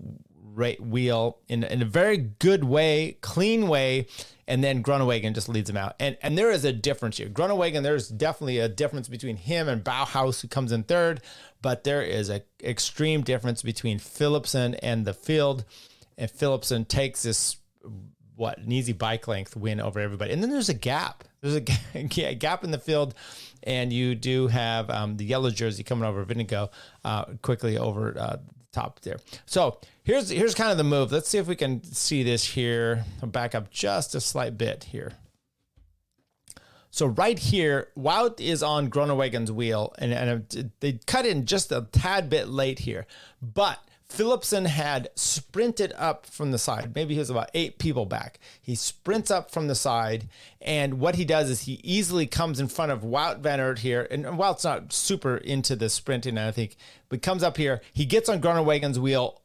wheel 0.79 1.39
in, 1.47 1.63
in 1.63 1.81
a 1.81 1.85
very 1.85 2.17
good 2.17 2.63
way, 2.63 3.17
clean 3.21 3.67
way, 3.67 4.07
and 4.47 4.63
then 4.63 4.83
Groenewegen 4.83 5.33
just 5.33 5.49
leads 5.49 5.69
him 5.69 5.77
out. 5.77 5.95
And 5.99 6.17
and 6.21 6.37
there 6.37 6.51
is 6.51 6.65
a 6.65 6.73
difference 6.73 7.17
here. 7.17 7.29
Groenewegen, 7.29 7.83
there's 7.83 8.09
definitely 8.09 8.59
a 8.59 8.69
difference 8.69 9.07
between 9.07 9.37
him 9.37 9.67
and 9.67 9.83
Bauhaus, 9.83 10.41
who 10.41 10.47
comes 10.47 10.71
in 10.71 10.83
third, 10.83 11.21
but 11.61 11.83
there 11.83 12.01
is 12.01 12.29
an 12.29 12.41
extreme 12.61 13.21
difference 13.21 13.61
between 13.61 13.99
Philipsen 13.99 14.77
and 14.83 15.05
the 15.05 15.13
field. 15.13 15.65
And 16.17 16.29
Philipsen 16.29 16.87
takes 16.87 17.23
this 17.23 17.57
what 18.35 18.57
an 18.57 18.71
easy 18.71 18.93
bike 18.93 19.27
length 19.27 19.55
win 19.55 19.79
over 19.79 19.99
everybody. 19.99 20.33
And 20.33 20.41
then 20.41 20.49
there's 20.49 20.69
a 20.69 20.73
gap. 20.73 21.23
There's 21.41 21.55
a 21.55 21.61
gap 22.35 22.63
in 22.63 22.71
the 22.71 22.79
field, 22.79 23.15
and 23.63 23.91
you 23.91 24.15
do 24.15 24.47
have 24.47 24.89
um, 24.89 25.17
the 25.17 25.25
yellow 25.25 25.49
jersey 25.49 25.83
coming 25.83 26.05
over 26.05 26.23
Vingegaard 26.25 26.69
uh, 27.03 27.25
quickly 27.41 27.77
over 27.77 28.17
uh, 28.17 28.37
top 28.71 28.99
there. 29.01 29.17
So 29.45 29.79
here's 30.03 30.29
here's 30.29 30.55
kind 30.55 30.71
of 30.71 30.77
the 30.77 30.83
move. 30.83 31.11
Let's 31.11 31.29
see 31.29 31.37
if 31.37 31.47
we 31.47 31.55
can 31.55 31.83
see 31.83 32.23
this 32.23 32.43
here. 32.43 33.05
I'll 33.21 33.29
back 33.29 33.55
up 33.55 33.69
just 33.69 34.15
a 34.15 34.21
slight 34.21 34.57
bit 34.57 34.85
here. 34.85 35.13
So 36.89 37.07
right 37.07 37.39
here, 37.39 37.87
Wout 37.97 38.39
is 38.39 38.61
on 38.61 38.91
Groenewegen's 38.91 39.51
wheel, 39.51 39.95
and, 39.97 40.13
and 40.13 40.71
they 40.79 40.99
cut 41.07 41.25
in 41.25 41.47
just 41.47 41.71
a 41.71 41.87
tad 41.91 42.29
bit 42.29 42.49
late 42.49 42.77
here, 42.77 43.07
but 43.41 43.79
Philipsen 44.13 44.67
had 44.67 45.09
sprinted 45.15 45.91
up 45.97 46.27
from 46.27 46.51
the 46.51 46.59
side. 46.59 46.93
Maybe 46.93 47.15
he 47.15 47.19
was 47.19 47.31
about 47.31 47.49
eight 47.55 47.79
people 47.79 48.05
back. 48.05 48.39
He 48.61 48.75
sprints 48.75 49.31
up 49.31 49.49
from 49.49 49.67
the 49.67 49.73
side, 49.73 50.29
and 50.61 50.99
what 50.99 51.15
he 51.15 51.25
does 51.25 51.49
is 51.49 51.61
he 51.61 51.81
easily 51.83 52.27
comes 52.27 52.59
in 52.59 52.67
front 52.67 52.91
of 52.91 53.01
Wout 53.01 53.39
Van 53.39 53.59
Aert 53.59 53.79
here. 53.79 54.07
And 54.11 54.25
Wout's 54.25 54.63
not 54.63 54.93
super 54.93 55.37
into 55.37 55.75
the 55.75 55.89
sprinting, 55.89 56.37
I 56.37 56.51
think, 56.51 56.75
but 57.09 57.23
comes 57.23 57.41
up 57.41 57.57
here. 57.57 57.81
He 57.91 58.05
gets 58.05 58.29
on 58.29 58.39
Groenewegen's 58.39 58.99
wheel, 58.99 59.41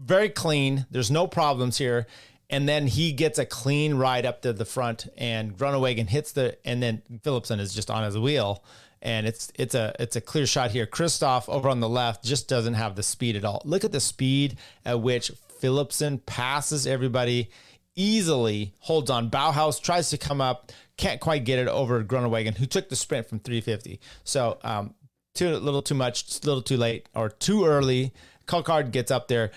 very 0.00 0.28
clean. 0.28 0.86
There's 0.90 1.12
no 1.12 1.28
problems 1.28 1.78
here. 1.78 2.08
And 2.50 2.68
then 2.68 2.88
he 2.88 3.12
gets 3.12 3.38
a 3.38 3.46
clean 3.46 3.94
ride 3.94 4.26
up 4.26 4.42
to 4.42 4.52
the 4.52 4.64
front, 4.64 5.06
and 5.16 5.56
Groenewegen 5.56 6.08
hits 6.08 6.32
the, 6.32 6.58
and 6.66 6.82
then 6.82 7.02
Philipsen 7.22 7.60
is 7.60 7.72
just 7.72 7.88
on 7.88 8.02
his 8.02 8.18
wheel 8.18 8.64
and 9.02 9.26
it's 9.26 9.52
it's 9.54 9.74
a 9.74 9.94
it's 9.98 10.16
a 10.16 10.20
clear 10.20 10.46
shot 10.46 10.70
here. 10.70 10.86
Kristoff 10.86 11.48
over 11.48 11.68
on 11.68 11.80
the 11.80 11.88
left 11.88 12.24
just 12.24 12.48
doesn't 12.48 12.74
have 12.74 12.96
the 12.96 13.02
speed 13.02 13.36
at 13.36 13.44
all. 13.44 13.62
Look 13.64 13.84
at 13.84 13.92
the 13.92 14.00
speed 14.00 14.58
at 14.84 15.00
which 15.00 15.30
Philipsen 15.60 16.24
passes 16.24 16.86
everybody 16.86 17.50
easily, 17.96 18.72
holds 18.80 19.10
on. 19.10 19.30
Bauhaus 19.30 19.82
tries 19.82 20.10
to 20.10 20.18
come 20.18 20.40
up, 20.40 20.72
can't 20.96 21.20
quite 21.20 21.44
get 21.44 21.58
it 21.58 21.68
over 21.68 22.02
Groenewegen, 22.04 22.56
who 22.56 22.66
took 22.66 22.88
the 22.88 22.96
sprint 22.96 23.28
from 23.28 23.40
350. 23.40 24.00
So 24.24 24.58
um, 24.62 24.94
too 25.34 25.48
a 25.48 25.58
little 25.58 25.82
too 25.82 25.94
much, 25.94 26.38
a 26.42 26.46
little 26.46 26.62
too 26.62 26.76
late, 26.76 27.08
or 27.14 27.28
too 27.28 27.64
early. 27.64 28.12
Coquard 28.46 28.92
gets 28.92 29.10
up 29.10 29.28
there. 29.28 29.50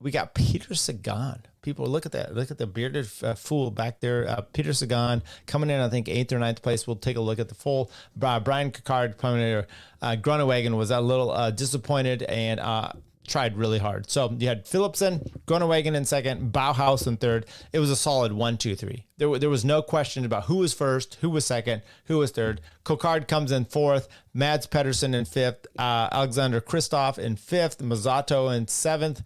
We 0.00 0.10
got 0.10 0.34
Peter 0.34 0.74
Sagan 0.74 1.42
people 1.62 1.86
look 1.86 2.04
at 2.04 2.12
that. 2.12 2.34
Look 2.34 2.50
at 2.50 2.58
the 2.58 2.66
bearded 2.66 3.08
uh, 3.22 3.34
fool 3.34 3.70
back 3.70 4.00
there. 4.00 4.28
Uh, 4.28 4.40
Peter 4.52 4.72
Sagan 4.72 5.22
coming 5.46 5.70
in, 5.70 5.80
I 5.80 5.88
think 5.88 6.08
eighth 6.08 6.32
or 6.32 6.38
ninth 6.38 6.60
place. 6.60 6.86
We'll 6.86 6.96
take 6.96 7.16
a 7.16 7.20
look 7.20 7.38
at 7.38 7.48
the 7.48 7.54
full. 7.54 7.90
Uh, 8.20 8.40
Bryan 8.40 8.72
Coquard 8.72 9.16
coming 9.16 9.40
in. 9.40 9.64
Uh, 10.02 10.16
Groenewegen 10.16 10.76
was 10.76 10.90
a 10.90 11.00
little 11.00 11.30
uh, 11.30 11.52
disappointed 11.52 12.24
and 12.24 12.58
uh, 12.58 12.92
tried 13.28 13.56
really 13.56 13.78
hard. 13.78 14.10
So 14.10 14.34
you 14.36 14.48
had 14.48 14.64
Philipsen, 14.66 15.30
Groenewegen 15.46 15.94
in 15.94 16.04
second, 16.04 16.52
Bauhaus 16.52 17.06
in 17.06 17.16
third. 17.16 17.46
It 17.72 17.78
was 17.78 17.90
a 17.90 17.96
solid 17.96 18.32
one, 18.32 18.58
two, 18.58 18.74
three. 18.74 19.06
There, 19.18 19.38
there 19.38 19.48
was 19.48 19.64
no 19.64 19.80
question 19.80 20.24
about 20.24 20.44
who 20.44 20.56
was 20.56 20.74
first, 20.74 21.18
who 21.20 21.30
was 21.30 21.46
second, 21.46 21.82
who 22.06 22.18
was 22.18 22.32
third. 22.32 22.60
Coquard 22.82 23.28
comes 23.28 23.52
in 23.52 23.66
fourth, 23.66 24.08
Mads 24.34 24.66
Pedersen 24.66 25.14
in 25.14 25.24
fifth, 25.24 25.68
uh, 25.78 26.08
Alexander 26.10 26.60
Kristoff 26.60 27.18
in 27.18 27.36
fifth, 27.36 27.78
Mozzato 27.78 28.54
in 28.54 28.66
seventh, 28.66 29.22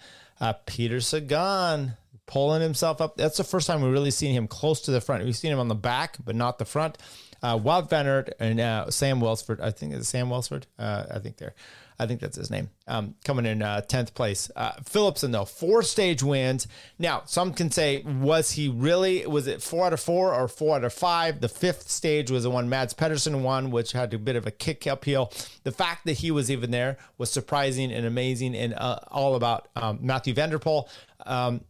Peter 0.67 1.01
Sagan 1.01 1.95
pulling 2.27 2.63
himself 2.63 3.01
up. 3.01 3.17
That's 3.17 3.37
the 3.37 3.45
first 3.45 3.67
time 3.67 3.83
we've 3.83 3.93
really 3.93 4.11
seen 4.11 4.33
him 4.33 4.49
close 4.49 4.81
to 4.83 4.91
the 4.91 5.01
front. 5.01 5.25
We've 5.25 5.37
seen 5.37 5.53
him 5.53 5.59
on 5.59 5.69
the 5.69 5.75
back, 5.75 6.17
but 6.25 6.35
not 6.35 6.59
the 6.59 6.65
front. 6.65 6.99
Uh, 7.43 7.59
Wout 7.59 7.89
Van 7.89 8.07
Aert 8.07 8.35
and 8.41 8.59
uh, 8.61 8.91
Sam 8.91 9.21
Welsford, 9.21 9.61
I 9.61 9.71
think 9.71 9.93
it's 9.93 10.09
Sam 10.09 10.29
Welsford. 10.29 10.67
Uh, 10.79 11.05
I 11.11 11.19
think 11.19 11.37
there, 11.37 11.55
I 11.99 12.07
think 12.07 12.21
that's 12.21 12.37
his 12.37 12.51
name. 12.51 12.71
Um, 12.89 13.15
coming 13.25 13.47
in 13.47 13.63
uh, 13.63 13.83
tenth 13.83 14.15
place. 14.15 14.51
Uh, 14.57 14.73
Philipsen 14.83 15.33
though, 15.33 15.45
four 15.45 15.83
stage 15.83 16.23
wins. 16.23 16.67
Now 16.99 17.23
some 17.27 17.53
can 17.53 17.71
say, 17.71 18.03
was 18.03 18.53
he 18.53 18.69
really? 18.69 19.27
Was 19.27 19.47
it 19.47 19.63
four 19.63 19.87
out 19.87 19.93
of 19.93 20.01
four 20.01 20.35
or 20.35 20.49
four 20.49 20.77
out 20.77 20.85
of 20.85 20.93
five? 20.93 21.41
The 21.41 21.49
fifth 21.49 21.89
stage 21.91 22.31
was 22.31 22.43
the 22.45 22.51
one 22.51 22.69
Mads 22.69 22.95
Pedersen 22.95 23.43
won, 23.43 23.71
which 23.71 23.93
had 23.93 24.13
a 24.15 24.19
bit 24.19 24.37
of 24.37 24.47
a 24.47 24.51
kick 24.51 24.87
uphill. 24.87 25.31
The 25.63 25.73
fact 25.73 26.07
that 26.07 26.15
he 26.15 26.31
was 26.31 26.51
even 26.51 26.71
there 26.71 26.97
was 27.19 27.31
surprising 27.31 27.93
and 27.93 28.07
amazing, 28.07 28.57
and 28.57 28.75
uh, 28.75 28.99
all 29.09 29.37
about 29.37 29.69
um, 29.77 29.99
Mathieu 30.01 30.35
van 30.35 30.51
der 30.51 30.59
Poel. 30.59 30.89
Um, 31.25 31.61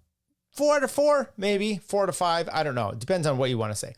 four 0.56 0.80
to 0.80 0.88
four, 0.88 1.30
maybe 1.36 1.76
four 1.78 2.06
to 2.06 2.12
five. 2.12 2.48
I 2.52 2.62
don't 2.62 2.74
know. 2.74 2.90
It 2.90 2.98
depends 2.98 3.26
on 3.26 3.38
what 3.38 3.50
you 3.50 3.58
want 3.58 3.72
to 3.72 3.78
say. 3.78 3.94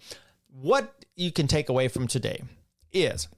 What 0.51 1.05
you 1.17 1.33
can 1.33 1.47
take 1.47 1.69
away 1.69 1.89
from 1.89 2.09
today 2.09 2.43
is 2.93 3.29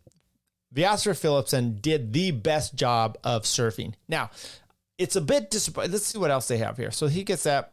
Jasper 0.75 1.15
Philipsen 1.15 1.81
did 1.81 2.13
the 2.13 2.31
best 2.31 2.75
job 2.75 3.19
of 3.25 3.43
surfing. 3.43 3.95
Now, 4.09 4.31
it's 4.99 5.17
a 5.17 5.21
bit 5.21 5.51
disappointing. 5.51 5.93
Let's 5.93 6.07
see 6.07 6.19
what 6.19 6.31
else 6.31 6.49
they 6.49 6.59
have 6.59 6.77
here. 6.77 6.91
So 6.91 7.09
he 7.09 7.25
gets 7.25 7.43
that. 7.45 7.73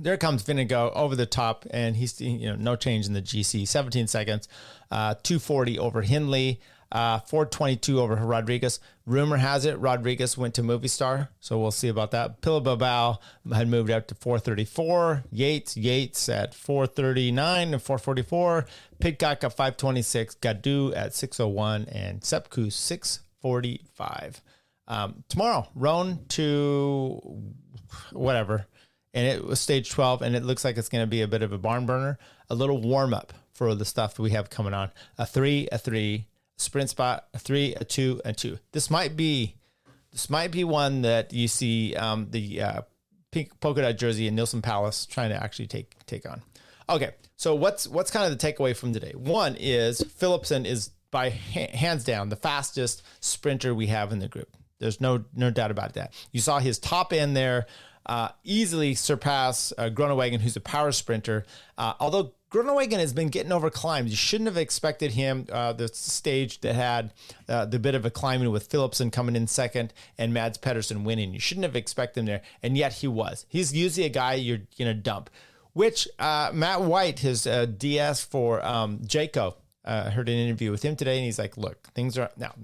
There 0.00 0.16
comes 0.16 0.42
Vingegaard 0.42 0.92
over 0.94 1.14
the 1.14 1.26
top, 1.26 1.66
and 1.70 1.96
he's 1.96 2.20
you 2.20 2.48
know 2.48 2.56
no 2.56 2.76
change 2.76 3.06
in 3.06 3.12
the 3.12 3.22
GC. 3.22 3.68
17 3.68 4.06
seconds, 4.06 4.48
uh, 4.90 5.14
240 5.22 5.78
over 5.78 6.02
Hindley. 6.02 6.60
Uh, 6.92 7.20
422 7.20 8.00
over 8.00 8.16
Rodriguez. 8.16 8.78
Rumor 9.06 9.38
has 9.38 9.64
it 9.64 9.78
Rodriguez 9.78 10.36
went 10.36 10.52
to 10.54 10.62
Movistar, 10.62 11.28
so 11.40 11.58
we'll 11.58 11.70
see 11.70 11.88
about 11.88 12.10
that. 12.10 12.42
Pello 12.42 13.18
had 13.50 13.66
moved 13.66 13.90
up 13.90 14.06
to 14.08 14.14
434. 14.14 15.24
Yates, 15.30 15.74
Yates 15.74 16.28
at 16.28 16.54
439 16.54 17.72
and 17.72 17.82
444. 17.82 18.66
Pidcock 19.00 19.42
at 19.42 19.52
526. 19.54 20.34
Gaudu 20.34 20.94
at 20.94 21.14
601 21.14 21.86
and 21.90 22.22
Sepp 22.22 22.50
Kuss 22.50 22.76
645. 22.76 24.42
Um, 24.86 25.24
tomorrow, 25.30 25.66
Roanne 25.74 26.26
to 26.28 27.20
whatever. 28.12 28.66
And 29.14 29.26
it 29.26 29.44
was 29.44 29.60
stage 29.60 29.90
12, 29.90 30.20
and 30.20 30.36
it 30.36 30.42
looks 30.42 30.62
like 30.64 30.76
it's 30.76 30.88
going 30.90 31.02
to 31.02 31.10
be 31.10 31.22
a 31.22 31.28
bit 31.28 31.42
of 31.42 31.52
a 31.52 31.58
barn 31.58 31.86
burner, 31.86 32.18
a 32.50 32.54
little 32.54 32.80
warm 32.80 33.14
up 33.14 33.32
for 33.52 33.74
the 33.74 33.84
stuff 33.84 34.18
we 34.18 34.30
have 34.30 34.50
coming 34.50 34.74
on. 34.74 34.90
A 35.18 35.26
three, 35.26 35.68
a 35.70 35.78
three, 35.78 36.26
sprint 36.56 36.90
spot, 36.90 37.28
three, 37.38 37.74
a 37.74 37.84
two, 37.84 38.20
and 38.24 38.36
two. 38.36 38.58
This 38.72 38.90
might 38.90 39.16
be 39.16 39.56
this 40.12 40.28
might 40.28 40.50
be 40.50 40.64
one 40.64 41.02
that 41.02 41.32
you 41.32 41.48
see 41.48 41.96
um, 41.96 42.28
the 42.30 42.62
uh, 42.62 42.82
pink 43.30 43.58
polka 43.60 43.82
dot 43.82 43.96
jersey 43.96 44.28
in 44.28 44.36
Neilson 44.36 44.62
Powless 44.62 45.06
trying 45.06 45.30
to 45.30 45.42
actually 45.42 45.66
take 45.66 45.96
take 46.06 46.28
on. 46.28 46.42
Okay, 46.88 47.10
so 47.36 47.54
what's 47.54 47.88
what's 47.88 48.10
kind 48.10 48.30
of 48.30 48.38
the 48.38 48.52
takeaway 48.52 48.76
from 48.76 48.92
today? 48.92 49.12
One 49.16 49.56
is 49.58 50.00
Philipsen 50.02 50.66
is 50.66 50.90
by 51.10 51.30
ha- 51.30 51.76
hands 51.76 52.04
down 52.04 52.28
the 52.28 52.36
fastest 52.36 53.02
sprinter 53.20 53.74
we 53.74 53.86
have 53.88 54.12
in 54.12 54.18
the 54.18 54.28
group. 54.28 54.56
There's 54.78 55.00
no 55.00 55.24
no 55.34 55.50
doubt 55.50 55.70
about 55.70 55.94
that. 55.94 56.12
You 56.32 56.40
saw 56.40 56.58
his 56.58 56.78
top 56.78 57.12
end 57.12 57.36
there 57.36 57.66
uh, 58.06 58.30
easily 58.44 58.94
surpass 58.94 59.72
uh, 59.78 59.90
Groenewegen, 59.90 60.40
who's 60.40 60.56
a 60.56 60.60
power 60.60 60.92
sprinter. 60.92 61.44
Uh, 61.78 61.94
although 62.00 62.34
Groenewegen 62.52 62.98
has 62.98 63.14
been 63.14 63.28
getting 63.28 63.50
over 63.50 63.70
climbs. 63.70 64.10
You 64.10 64.16
shouldn't 64.16 64.46
have 64.46 64.58
expected 64.58 65.12
him. 65.12 65.46
Uh, 65.50 65.72
the 65.72 65.88
stage 65.88 66.60
that 66.60 66.74
had 66.74 67.14
uh, 67.48 67.64
the 67.64 67.78
bit 67.78 67.94
of 67.94 68.04
a 68.04 68.10
climbing 68.10 68.50
with 68.50 68.68
Philipsen 68.68 69.10
coming 69.10 69.34
in 69.36 69.46
second 69.46 69.94
and 70.18 70.34
Mads 70.34 70.58
Pedersen 70.58 71.02
winning. 71.02 71.32
You 71.32 71.40
shouldn't 71.40 71.64
have 71.64 71.76
expected 71.76 72.20
him 72.20 72.26
there, 72.26 72.42
and 72.62 72.76
yet 72.76 72.92
he 72.94 73.08
was. 73.08 73.46
He's 73.48 73.72
usually 73.72 74.04
a 74.04 74.10
guy 74.10 74.34
you're 74.34 74.60
gonna 74.78 74.92
dump. 74.92 75.30
Which 75.72 76.06
uh, 76.18 76.50
Matt 76.52 76.82
White, 76.82 77.20
his 77.20 77.46
uh, 77.46 77.64
DS 77.64 78.22
for 78.22 78.62
um, 78.62 78.98
Jayco, 78.98 79.54
uh, 79.86 80.10
heard 80.10 80.28
an 80.28 80.34
interview 80.34 80.70
with 80.70 80.82
him 80.82 80.94
today, 80.94 81.16
and 81.16 81.24
he's 81.24 81.38
like, 81.38 81.56
"Look, 81.56 81.88
things 81.94 82.18
are 82.18 82.30
now 82.36 82.54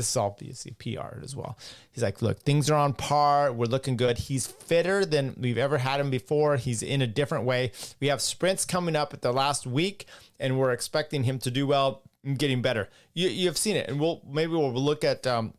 this 0.00 0.08
is 0.08 0.16
obviously 0.16 0.72
PR 0.72 1.22
as 1.22 1.36
well. 1.36 1.58
He's 1.92 2.02
like, 2.02 2.22
look, 2.22 2.40
things 2.40 2.70
are 2.70 2.74
on 2.74 2.94
par. 2.94 3.52
We're 3.52 3.66
looking 3.66 3.98
good. 3.98 4.16
He's 4.16 4.46
fitter 4.46 5.04
than 5.04 5.36
we've 5.38 5.58
ever 5.58 5.76
had 5.76 6.00
him 6.00 6.08
before. 6.08 6.56
He's 6.56 6.82
in 6.82 7.02
a 7.02 7.06
different 7.06 7.44
way. 7.44 7.72
We 8.00 8.06
have 8.06 8.22
sprints 8.22 8.64
coming 8.64 8.96
up 8.96 9.12
at 9.12 9.20
the 9.20 9.30
last 9.30 9.66
week, 9.66 10.06
and 10.38 10.58
we're 10.58 10.72
expecting 10.72 11.24
him 11.24 11.38
to 11.40 11.50
do 11.50 11.66
well 11.66 12.00
and 12.24 12.38
getting 12.38 12.62
better. 12.62 12.88
You, 13.12 13.28
you've 13.28 13.58
seen 13.58 13.76
it, 13.76 13.90
and 13.90 14.00
we'll 14.00 14.22
maybe 14.26 14.52
we'll 14.52 14.72
look 14.72 15.04
at 15.04 15.26
um, 15.26 15.52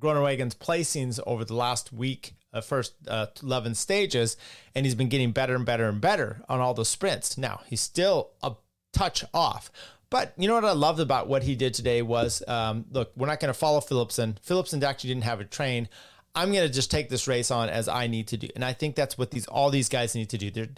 Groenewegen's 0.00 0.56
placings 0.56 1.20
over 1.24 1.44
the 1.44 1.54
last 1.54 1.92
week, 1.92 2.34
uh, 2.52 2.62
first 2.62 2.94
uh, 3.06 3.26
11 3.44 3.76
stages, 3.76 4.36
and 4.74 4.84
he's 4.84 4.96
been 4.96 5.08
getting 5.08 5.30
better 5.30 5.54
and 5.54 5.64
better 5.64 5.88
and 5.88 6.00
better 6.00 6.42
on 6.48 6.58
all 6.58 6.74
the 6.74 6.84
sprints. 6.84 7.38
Now, 7.38 7.60
he's 7.66 7.80
still 7.80 8.30
a 8.42 8.54
touch 8.92 9.24
off, 9.32 9.70
but 10.16 10.32
you 10.38 10.48
know 10.48 10.54
what 10.54 10.64
I 10.64 10.72
loved 10.72 10.98
about 10.98 11.28
what 11.28 11.42
he 11.42 11.54
did 11.54 11.74
today 11.74 12.00
was, 12.00 12.42
um, 12.48 12.86
look, 12.90 13.12
we're 13.16 13.26
not 13.26 13.38
going 13.38 13.52
to 13.52 13.58
follow 13.58 13.80
Philipsen. 13.80 14.38
Philipsen 14.40 14.82
actually 14.82 15.08
didn't 15.08 15.24
have 15.24 15.40
a 15.40 15.44
train. 15.44 15.90
I'm 16.34 16.52
going 16.52 16.66
to 16.66 16.72
just 16.72 16.90
take 16.90 17.10
this 17.10 17.28
race 17.28 17.50
on 17.50 17.68
as 17.68 17.86
I 17.86 18.06
need 18.06 18.28
to 18.28 18.38
do, 18.38 18.48
and 18.54 18.64
I 18.64 18.72
think 18.72 18.96
that's 18.96 19.18
what 19.18 19.30
these 19.30 19.46
all 19.46 19.68
these 19.68 19.90
guys 19.90 20.14
need 20.14 20.30
to 20.30 20.38
do. 20.38 20.50
They're, 20.50 20.68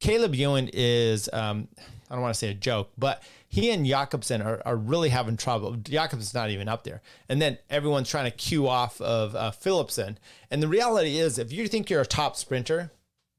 Caleb 0.00 0.34
Ewan 0.34 0.68
is, 0.72 1.30
um, 1.32 1.68
I 2.10 2.14
don't 2.14 2.22
want 2.22 2.34
to 2.34 2.38
say 2.38 2.50
a 2.50 2.54
joke, 2.54 2.90
but 2.98 3.22
he 3.48 3.70
and 3.70 3.86
Jakobsen 3.86 4.42
are, 4.42 4.60
are 4.66 4.76
really 4.76 5.10
having 5.10 5.36
trouble. 5.36 5.76
Jakobsen's 5.76 6.34
not 6.34 6.50
even 6.50 6.68
up 6.68 6.82
there. 6.82 7.00
And 7.28 7.40
then 7.40 7.58
everyone's 7.70 8.08
trying 8.08 8.30
to 8.30 8.36
cue 8.36 8.66
off 8.66 9.00
of 9.00 9.36
uh, 9.36 9.52
Philipsen. 9.52 10.16
And 10.50 10.60
the 10.60 10.68
reality 10.68 11.18
is, 11.18 11.38
if 11.38 11.52
you 11.52 11.68
think 11.68 11.88
you're 11.88 12.00
a 12.00 12.06
top 12.06 12.36
sprinter, 12.36 12.90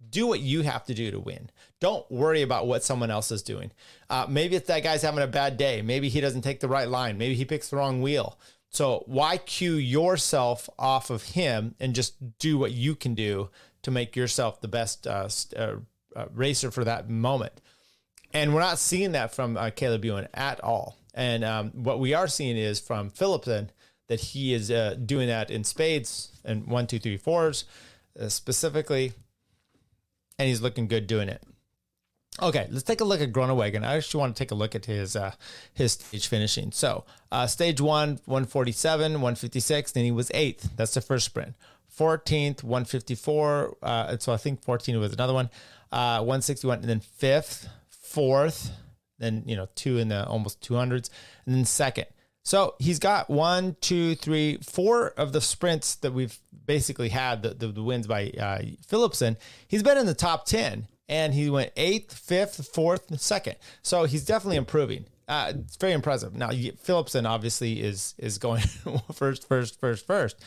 do 0.09 0.25
what 0.25 0.39
you 0.39 0.61
have 0.63 0.85
to 0.85 0.93
do 0.93 1.11
to 1.11 1.19
win. 1.19 1.49
Don't 1.79 2.09
worry 2.11 2.41
about 2.41 2.67
what 2.67 2.83
someone 2.83 3.09
else 3.09 3.31
is 3.31 3.41
doing. 3.41 3.71
Uh, 4.09 4.25
maybe 4.27 4.55
it's 4.55 4.67
that 4.67 4.83
guy's 4.83 5.01
having 5.01 5.23
a 5.23 5.27
bad 5.27 5.55
day. 5.55 5.81
Maybe 5.81 6.09
he 6.09 6.19
doesn't 6.19 6.41
take 6.41 6.59
the 6.59 6.67
right 6.67 6.89
line. 6.89 7.17
Maybe 7.17 7.35
he 7.35 7.45
picks 7.45 7.69
the 7.69 7.77
wrong 7.77 8.01
wheel. 8.01 8.37
So 8.69 9.03
why 9.07 9.37
cue 9.37 9.75
yourself 9.75 10.69
off 10.77 11.09
of 11.09 11.23
him 11.23 11.75
and 11.79 11.95
just 11.95 12.37
do 12.37 12.57
what 12.57 12.71
you 12.71 12.95
can 12.95 13.15
do 13.15 13.49
to 13.81 13.91
make 13.91 14.15
yourself 14.15 14.61
the 14.61 14.67
best 14.67 15.07
uh, 15.07 15.29
uh, 15.57 15.75
uh, 16.15 16.25
racer 16.33 16.69
for 16.69 16.83
that 16.83 17.09
moment? 17.09 17.61
And 18.33 18.53
we're 18.53 18.59
not 18.59 18.77
seeing 18.77 19.13
that 19.13 19.33
from 19.33 19.57
uh, 19.57 19.71
Caleb 19.71 20.05
Ewan 20.05 20.27
at 20.33 20.59
all. 20.63 20.97
And 21.15 21.43
um, 21.43 21.71
what 21.71 21.99
we 21.99 22.13
are 22.13 22.27
seeing 22.27 22.57
is 22.57 22.79
from 22.79 23.09
Philipsen 23.09 23.69
that 24.07 24.19
he 24.19 24.53
is 24.53 24.69
uh, 24.69 24.95
doing 25.03 25.27
that 25.27 25.49
in 25.49 25.63
spades 25.63 26.39
and 26.43 26.67
one, 26.67 26.87
two, 26.87 26.99
three, 26.99 27.17
fours 27.17 27.65
specifically, 28.27 29.13
and 30.37 30.47
he's 30.47 30.61
looking 30.61 30.87
good 30.87 31.07
doing 31.07 31.29
it. 31.29 31.41
Okay, 32.41 32.67
let's 32.71 32.83
take 32.83 33.01
a 33.01 33.03
look 33.03 33.21
at 33.21 33.33
Groenewegen. 33.33 33.83
I 33.83 33.97
actually 33.97 34.19
want 34.19 34.35
to 34.35 34.39
take 34.39 34.51
a 34.51 34.55
look 34.55 34.73
at 34.73 34.85
his 34.85 35.15
uh, 35.15 35.33
his 35.73 35.93
stage 35.93 36.27
finishing. 36.27 36.71
So, 36.71 37.05
uh, 37.31 37.47
stage 37.47 37.81
one, 37.81 38.19
147, 38.25 39.13
156, 39.13 39.91
then 39.91 40.05
he 40.05 40.11
was 40.11 40.31
eighth. 40.33 40.69
That's 40.75 40.93
the 40.93 41.01
first 41.01 41.25
sprint. 41.25 41.55
14th, 41.97 42.63
154. 42.63 43.77
Uh, 43.81 44.17
so 44.19 44.31
I 44.31 44.37
think 44.37 44.63
14 44.63 44.99
was 44.99 45.11
another 45.11 45.33
one. 45.33 45.49
Uh, 45.91 46.19
161, 46.19 46.79
and 46.79 46.89
then 46.89 46.99
fifth, 46.99 47.67
fourth, 47.89 48.71
then 49.17 49.43
you 49.45 49.55
know 49.55 49.67
two 49.75 49.97
in 49.97 50.07
the 50.07 50.25
almost 50.25 50.61
200s, 50.61 51.09
and 51.45 51.55
then 51.55 51.65
second. 51.65 52.05
So 52.43 52.75
he's 52.79 52.99
got 52.99 53.29
one, 53.29 53.75
two, 53.81 54.15
three, 54.15 54.57
four 54.57 55.09
of 55.09 55.33
the 55.33 55.41
sprints 55.41 55.95
that 55.95 56.13
we've 56.13 56.39
basically 56.65 57.09
had 57.09 57.43
the, 57.43 57.53
the, 57.53 57.67
the 57.67 57.83
wins 57.83 58.07
by 58.07 58.31
uh, 58.39 58.61
Philipsen. 58.87 59.35
He's 59.67 59.83
been 59.83 59.97
in 59.97 60.05
the 60.05 60.13
top 60.13 60.45
10 60.45 60.87
and 61.09 61.33
he 61.33 61.49
went 61.49 61.71
eighth, 61.75 62.13
fifth, 62.13 62.69
fourth, 62.73 63.19
second. 63.19 63.55
So 63.81 64.05
he's 64.05 64.23
definitely 64.23 64.57
improving. 64.57 65.05
Uh, 65.27 65.53
it's 65.55 65.75
very 65.75 65.93
impressive. 65.93 66.35
Now 66.35 66.49
Philipsen 66.49 67.27
obviously 67.27 67.81
is 67.81 68.15
is 68.17 68.37
going 68.37 68.61
first, 69.13 69.47
first, 69.47 69.79
first, 69.79 70.07
first. 70.07 70.41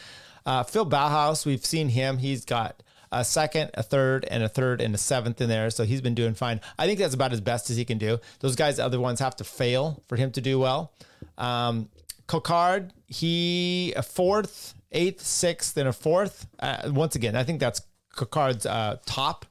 Uh, 0.46 0.62
Phil 0.62 0.86
Bauhaus, 0.86 1.44
we've 1.44 1.64
seen 1.64 1.90
him. 1.90 2.18
He's 2.18 2.44
got 2.44 2.82
a 3.12 3.24
second, 3.24 3.70
a 3.74 3.82
third, 3.82 4.24
and 4.30 4.42
a 4.42 4.48
third 4.48 4.80
and 4.80 4.94
a 4.94 4.98
seventh 4.98 5.40
in 5.40 5.48
there. 5.48 5.70
So 5.70 5.84
he's 5.84 6.00
been 6.00 6.14
doing 6.14 6.34
fine. 6.34 6.60
I 6.78 6.86
think 6.86 6.98
that's 6.98 7.14
about 7.14 7.32
as 7.32 7.40
best 7.40 7.70
as 7.70 7.76
he 7.76 7.84
can 7.84 7.98
do. 7.98 8.18
Those 8.40 8.56
guys, 8.56 8.78
other 8.78 8.98
ones, 8.98 9.20
have 9.20 9.36
to 9.36 9.44
fail 9.44 10.02
for 10.08 10.16
him 10.16 10.32
to 10.32 10.40
do 10.40 10.58
well. 10.58 10.92
Um, 11.38 11.90
Coquard, 12.26 12.92
he 13.06 13.92
a 13.94 14.02
fourth, 14.02 14.74
eighth, 14.90 15.22
sixth, 15.22 15.76
and 15.76 15.88
a 15.88 15.92
fourth. 15.92 16.46
Uh, 16.58 16.90
once 16.92 17.14
again, 17.14 17.36
I 17.36 17.44
think 17.44 17.60
that's 17.60 17.82
Coquard's 18.16 18.66
uh, 18.66 18.96
top. 19.06 19.46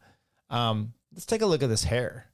Um, 0.49 0.93
let's 1.13 1.25
take 1.25 1.41
a 1.41 1.45
look 1.45 1.63
at 1.63 1.69
this 1.69 1.85
hair. 1.85 2.27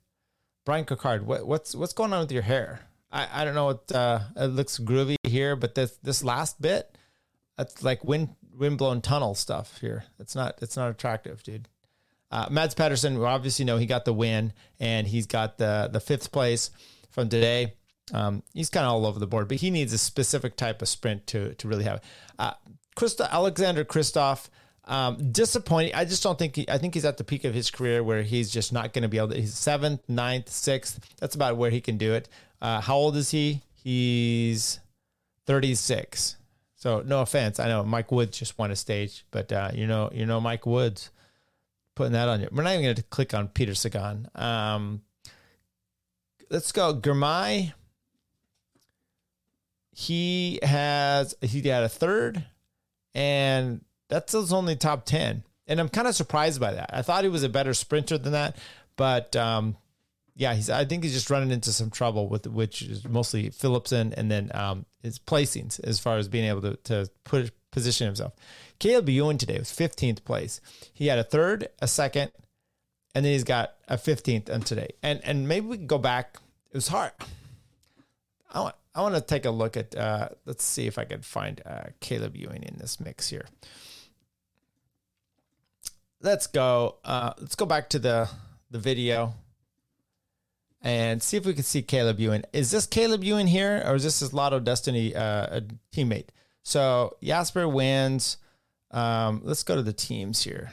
Bryan 0.66 0.86
Coquard, 0.86 1.26
what, 1.26 1.48
what's 1.48 1.76
what's 1.76 1.94
going 1.94 2.13
on 2.13 2.20
with 2.22 2.32
your 2.32 2.42
hair? 2.42 2.82
I, 3.12 3.28
I 3.42 3.46
don't 3.46 3.56
know 3.56 3.66
what 3.66 3.92
uh, 3.92 4.20
it 4.36 4.48
looks 4.48 4.78
groovy 4.78 5.16
here, 5.24 5.56
but 5.56 5.76
this 5.76 5.98
this 6.04 6.24
last 6.24 6.62
bit, 6.62 6.98
that's 7.58 7.84
like 7.84 8.04
wind 8.04 8.36
windblown 8.54 9.02
tunnel 9.02 9.36
stuff 9.36 9.78
here. 9.80 10.04
It's 10.20 10.36
not 10.36 10.60
it's 10.62 10.76
not 10.76 10.92
attractive, 10.92 11.42
dude. 11.44 11.70
Uh, 12.30 12.48
Mads 12.52 12.76
Pedersen, 12.76 13.18
we 13.18 13.26
obviously 13.26 13.63
know 13.63 13.78
he 13.78 13.86
got 13.86 14.04
the 14.04 14.13
win, 14.13 14.52
and 14.80 15.08
he's 15.08 15.26
got 15.26 15.58
the 15.58 15.90
the 15.92 16.02
fifth 16.02 16.32
place 16.32 16.70
from 17.10 17.30
today. 17.30 17.76
Um, 18.13 18.44
he's 18.54 18.70
kind 18.70 18.86
of 18.86 18.92
all 18.92 19.06
over 19.06 19.20
the 19.20 19.28
board, 19.28 19.48
but 19.48 19.58
he 19.58 19.70
needs 19.70 19.94
a 19.94 19.98
specific 19.98 20.58
type 20.58 20.82
of 20.82 20.90
sprint 20.90 21.28
to 21.28 21.54
to 21.56 21.68
really 21.68 21.86
have 21.86 21.98
it. 21.98 22.04
Uh, 22.38 22.54
Christa, 22.98 23.30
Alexander 23.30 23.86
Kristoff, 23.86 24.50
um, 24.88 25.32
disappointing. 25.32 25.93
I 25.93 26.06
just 26.06 26.23
don't 26.23 26.39
think 26.39 26.56
he, 26.56 26.69
I 26.69 26.78
think 26.78 26.93
he's 26.93 27.06
at 27.06 27.17
the 27.17 27.23
peak 27.23 27.43
of 27.43 27.54
his 27.54 27.69
career 27.69 28.04
where 28.04 28.23
he's 28.23 28.50
just 28.50 28.73
not 28.73 28.93
going 28.93 29.04
to 29.04 29.08
be 29.08 29.17
able 29.17 29.30
to. 29.30 29.39
He's 29.39 29.54
seventh, 29.54 30.02
ninth, 30.08 30.50
sixth. 30.50 31.00
That's 31.19 31.36
about 31.36 31.58
where 31.58 31.69
he 31.69 31.82
can 31.82 31.97
do 31.97 32.13
it. 32.13 32.30
Uh, 32.62 32.82
how 32.82 32.95
old 32.95 33.15
is 33.17 33.32
he? 33.32 33.62
He's 33.76 34.80
36. 35.45 36.38
So 36.76 37.02
no 37.06 37.21
offense. 37.21 37.60
I 37.60 37.67
know 37.67 37.84
Mike 37.84 38.12
Woods 38.12 38.38
just 38.38 38.58
won 38.58 38.71
a 38.71 38.76
stage, 38.76 39.26
but 39.32 39.52
uh, 39.52 39.71
you 39.73 39.88
know, 39.88 40.10
you 40.13 40.26
know 40.26 40.39
Mike 40.39 40.65
Woods 40.65 41.12
putting 41.95 42.13
that 42.13 42.30
on 42.30 42.39
you. 42.41 42.47
We're 42.52 42.63
not 42.63 42.73
even 42.73 42.84
going 42.84 42.95
to 42.95 43.04
click 43.04 43.34
on 43.34 43.50
Peter 43.50 43.76
Sagan. 43.76 44.30
Um, 44.36 45.02
let's 46.50 46.71
go. 46.71 46.93
Girmay. 46.93 47.73
He 49.91 50.60
has 50.62 51.36
he 51.41 51.67
had 51.67 51.82
a 51.84 51.89
third, 51.89 52.45
and 53.15 53.82
that's 54.10 54.34
his 54.34 54.54
only 54.54 54.76
top 54.76 55.06
10. 55.06 55.43
And 55.67 55.80
I'm 55.80 55.89
kind 55.89 56.08
of 56.08 56.15
surprised 56.15 56.60
by 56.60 56.74
that. 56.74 56.91
I 56.93 57.02
thought 57.02 57.24
he 57.24 57.30
was 57.30 57.43
a 57.43 57.50
better 57.50 57.74
sprinter 57.74 58.17
than 58.17 58.32
that, 58.32 58.56
but 58.96 59.36
um, 59.36 59.76
yeah, 60.38 60.54
he's. 60.54 60.70
I 60.70 60.86
think 60.86 61.04
he's 61.04 61.13
just 61.13 61.30
running 61.30 61.52
into 61.52 61.74
some 61.74 61.89
trouble 61.89 62.30
with 62.30 62.48
which 62.48 62.84
is 62.84 63.04
mostly 63.06 63.50
Philipsen 63.50 64.13
and 64.15 64.32
then 64.32 64.52
um, 64.54 64.86
his 65.02 65.20
placings 65.20 65.84
as 65.84 66.00
far 66.00 66.17
as 66.17 66.28
being 66.28 66.46
able 66.46 66.62
to 66.62 66.76
to 66.86 67.10
put 67.26 67.52
position 67.72 68.06
himself. 68.06 68.34
Caleb 68.80 69.10
Ewan 69.10 69.38
today 69.38 69.58
was 69.58 69.70
15th 69.70 70.24
place. 70.24 70.62
He 70.93 71.08
had 71.08 71.17
a 71.17 71.24
third, 71.24 71.67
a 71.82 71.88
second, 71.88 72.32
and 73.15 73.26
then 73.26 73.34
he's 73.34 73.43
got 73.43 73.74
a 73.88 73.98
15th 73.98 74.54
on 74.54 74.62
today. 74.62 74.89
And 75.04 75.20
and 75.24 75.48
maybe 75.48 75.65
we 75.65 75.78
can 75.78 75.88
go 75.88 75.98
back. 75.98 76.38
It 76.72 76.76
was 76.76 76.88
hard. 76.88 77.12
I 78.54 78.62
want 78.62 78.76
I 78.96 79.02
want 79.02 79.15
to 79.15 79.22
take 79.22 79.46
a 79.46 79.52
look 79.52 79.76
at. 79.76 79.96
Uh, 79.96 80.30
let's 80.46 80.63
see 80.63 80.86
if 80.88 80.98
I 80.98 81.04
can 81.04 81.24
find 81.24 81.62
uh, 81.65 81.86
Caleb 82.00 82.38
Ewan 82.38 82.63
in 82.63 82.78
this 82.78 83.00
mix 83.00 83.30
here 83.30 83.48
let's 86.22 86.48
go. 86.48 86.98
Uh, 87.04 87.34
let's 87.40 87.56
go 87.56 87.66
back 87.66 87.90
to 87.90 88.00
the 88.00 88.30
the 88.70 88.80
video 88.80 89.34
and 90.82 91.22
see 91.24 91.38
if 91.38 91.46
we 91.46 91.54
can 91.54 91.64
see 91.64 91.82
Caleb 91.82 92.20
Ewan. 92.20 92.44
Is 92.54 92.72
this 92.72 92.86
Caleb 92.86 93.24
Ewan 93.24 93.48
here, 93.48 93.82
or 93.86 93.96
is 93.96 94.04
this 94.04 94.20
his 94.20 94.34
Lotto 94.34 94.60
Dstny 94.60 95.16
uh, 95.16 95.62
teammate? 95.92 96.28
So 96.64 97.18
Jasper 97.24 97.68
wins. 97.68 98.38
Um, 98.92 99.42
let's 99.44 99.64
go 99.64 99.76
to 99.76 99.82
the 99.82 99.94
teams 99.94 100.44
here. 100.44 100.72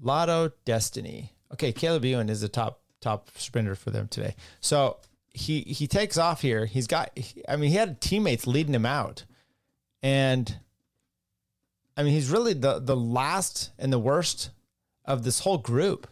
Lotto 0.00 0.52
Dstny. 0.66 1.30
Okay, 1.52 1.72
Caleb 1.72 2.04
Ewan 2.04 2.28
is 2.28 2.40
the 2.40 2.48
top 2.48 2.82
top 3.00 3.30
sprinter 3.36 3.74
for 3.74 3.90
them 3.90 4.08
today. 4.08 4.34
So 4.60 4.98
he 5.32 5.60
he 5.60 5.86
takes 5.86 6.18
off 6.18 6.42
here. 6.42 6.66
He's 6.66 6.86
got. 6.86 7.16
I 7.48 7.56
mean, 7.56 7.70
he 7.70 7.76
had 7.76 8.00
teammates 8.00 8.46
leading 8.46 8.74
him 8.74 8.86
out, 8.86 9.24
and 10.02 10.58
I 11.98 12.04
mean, 12.04 12.14
he's 12.14 12.30
really 12.30 12.54
the 12.54 12.78
the 12.78 12.96
last 12.96 13.70
and 13.78 13.92
the 13.92 13.98
worst 13.98 14.50
of 15.04 15.24
this 15.24 15.40
whole 15.40 15.58
group. 15.58 16.06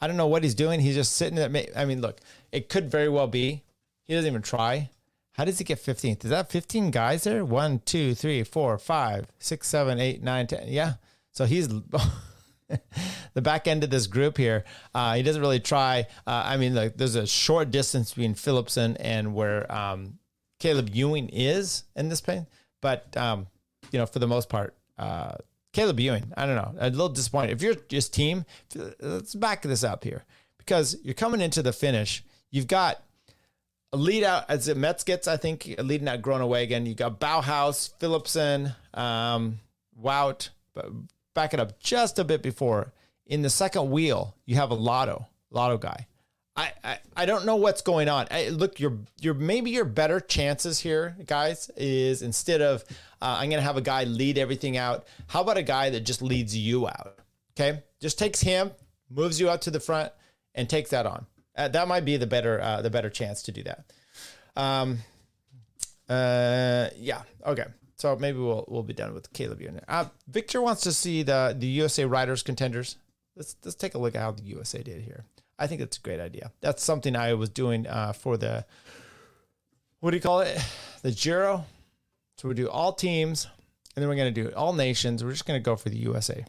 I 0.00 0.06
don't 0.06 0.16
know 0.16 0.26
what 0.26 0.42
he's 0.42 0.54
doing. 0.54 0.80
He's 0.80 0.94
just 0.94 1.16
sitting 1.16 1.36
there. 1.36 1.64
I 1.74 1.84
mean, 1.86 2.00
look, 2.00 2.20
it 2.52 2.68
could 2.68 2.90
very 2.90 3.08
well 3.08 3.26
be 3.26 3.62
he 4.08 4.14
doesn't 4.14 4.28
even 4.28 4.42
try. 4.42 4.90
How 5.32 5.44
does 5.44 5.58
he 5.58 5.64
get 5.64 5.78
15th? 5.78 6.24
Is 6.24 6.30
that 6.30 6.50
15 6.50 6.90
guys 6.90 7.22
there? 7.22 7.44
One, 7.44 7.80
two, 7.84 8.14
three, 8.14 8.42
four, 8.42 8.76
five, 8.78 9.26
six, 9.38 9.68
seven, 9.68 10.00
eight, 10.00 10.20
nine, 10.20 10.48
ten. 10.48 10.64
Yeah. 10.66 10.94
So 11.30 11.44
he's 11.44 11.68
the 13.34 13.42
back 13.42 13.68
end 13.68 13.84
of 13.84 13.90
this 13.90 14.08
group 14.08 14.36
here. 14.36 14.64
Uh, 14.94 15.14
he 15.14 15.22
doesn't 15.22 15.40
really 15.40 15.60
try. 15.60 16.06
Uh, 16.26 16.42
I 16.44 16.56
mean, 16.56 16.74
like 16.74 16.96
there's 16.96 17.14
a 17.14 17.26
short 17.26 17.70
distance 17.70 18.14
between 18.14 18.34
Philipsen 18.34 18.96
and 18.98 19.34
where 19.34 19.70
um, 19.70 20.18
Caleb 20.58 20.88
Ewan 20.92 21.28
is 21.28 21.84
in 21.94 22.08
this 22.08 22.20
plane, 22.20 22.46
but 22.80 23.16
um, 23.16 23.46
you 23.92 23.98
know, 23.98 24.06
for 24.06 24.18
the 24.18 24.26
most 24.26 24.48
part, 24.48 24.74
uh, 24.98 25.36
Caleb 25.72 26.00
Ewan. 26.00 26.32
I 26.36 26.46
don't 26.46 26.56
know. 26.56 26.74
A 26.78 26.90
little 26.90 27.08
disappointed. 27.08 27.52
If 27.52 27.62
you're 27.62 27.74
just 27.74 28.12
team, 28.12 28.44
let's 29.00 29.34
back 29.34 29.62
this 29.62 29.84
up 29.84 30.04
here 30.04 30.24
because 30.58 30.96
you're 31.02 31.14
coming 31.14 31.40
into 31.40 31.62
the 31.62 31.72
finish. 31.72 32.24
You've 32.50 32.66
got 32.66 33.02
a 33.92 33.96
lead 33.96 34.24
out 34.24 34.44
as 34.48 34.68
it 34.68 34.76
Mezgec's, 34.76 35.28
I 35.28 35.36
think, 35.36 35.74
leading 35.78 36.08
out 36.08 36.22
Groenewegen. 36.22 36.86
You 36.86 36.94
got 36.94 37.20
Bauhaus, 37.20 37.90
Philipsen, 37.98 38.74
um, 38.98 39.60
Wout, 40.02 40.50
but 40.74 40.90
back 41.34 41.54
it 41.54 41.60
up 41.60 41.80
just 41.80 42.18
a 42.18 42.24
bit 42.24 42.42
before. 42.42 42.92
In 43.26 43.42
the 43.42 43.50
second 43.50 43.90
wheel, 43.90 44.34
you 44.46 44.56
have 44.56 44.70
a 44.70 44.74
Lotto, 44.74 45.26
Lotto 45.50 45.78
guy. 45.78 46.06
I, 46.58 46.98
I, 47.16 47.26
don't 47.26 47.46
know 47.46 47.56
what's 47.56 47.82
going 47.82 48.08
on. 48.08 48.26
I, 48.30 48.48
look, 48.48 48.80
your 48.80 48.98
your 49.20 49.34
maybe 49.34 49.70
your 49.70 49.84
better 49.84 50.18
chances 50.18 50.80
here, 50.80 51.16
guys, 51.24 51.70
is 51.76 52.20
instead 52.22 52.60
of 52.60 52.82
uh, 53.22 53.36
I'm 53.38 53.48
going 53.48 53.60
to 53.60 53.66
have 53.66 53.76
a 53.76 53.82
guy 53.82 54.04
lead 54.04 54.38
everything 54.38 54.76
out. 54.76 55.06
How 55.28 55.42
about 55.42 55.56
a 55.56 55.62
guy 55.62 55.90
that 55.90 56.00
just 56.00 56.20
leads 56.20 56.56
you 56.56 56.88
out? 56.88 57.18
Okay, 57.56 57.82
just 58.00 58.18
takes 58.18 58.40
him, 58.40 58.72
moves 59.08 59.38
you 59.38 59.48
out 59.48 59.62
to 59.62 59.70
the 59.70 59.78
front, 59.78 60.12
and 60.54 60.68
takes 60.68 60.90
that 60.90 61.06
on. 61.06 61.26
Uh, 61.56 61.68
that 61.68 61.86
might 61.86 62.04
be 62.04 62.16
the 62.16 62.26
better 62.26 62.60
uh, 62.60 62.82
the 62.82 62.90
better 62.90 63.10
chance 63.10 63.42
to 63.42 63.52
do 63.52 63.62
that. 63.62 63.84
Um, 64.56 64.98
uh, 66.08 66.88
yeah. 66.96 67.22
Okay. 67.46 67.66
So 67.96 68.16
maybe 68.16 68.38
we'll 68.38 68.64
we'll 68.68 68.82
be 68.82 68.94
done 68.94 69.14
with 69.14 69.32
Caleb 69.32 69.60
Ewan. 69.60 69.80
Uh, 69.86 70.06
Victor 70.28 70.60
wants 70.60 70.82
to 70.82 70.92
see 70.92 71.22
the 71.22 71.54
the 71.56 71.66
USA 71.66 72.04
riders 72.04 72.42
contenders. 72.42 72.96
Let's 73.36 73.56
let's 73.64 73.76
take 73.76 73.94
a 73.94 73.98
look 73.98 74.16
at 74.16 74.22
how 74.22 74.32
the 74.32 74.42
USA 74.42 74.82
did 74.82 75.02
here. 75.02 75.24
I 75.58 75.66
think 75.66 75.80
that's 75.80 75.98
a 75.98 76.00
great 76.00 76.20
idea. 76.20 76.52
That's 76.60 76.82
something 76.82 77.16
I 77.16 77.34
was 77.34 77.50
doing 77.50 77.86
uh, 77.86 78.12
for 78.12 78.36
the 78.36 78.64
what 80.00 80.10
do 80.10 80.16
you 80.16 80.22
call 80.22 80.40
it? 80.40 80.58
The 81.00 81.12
Giro. 81.12 81.64
So 82.38 82.48
we 82.48 82.54
do 82.54 82.68
all 82.68 82.92
teams, 82.92 83.46
and 83.94 84.02
then 84.02 84.08
we're 84.08 84.16
going 84.16 84.34
to 84.34 84.42
do 84.42 84.52
all 84.56 84.72
nations. 84.72 85.22
We're 85.22 85.30
just 85.30 85.46
going 85.46 85.60
to 85.60 85.64
go 85.64 85.76
for 85.76 85.90
the 85.90 85.96
USA. 85.98 86.44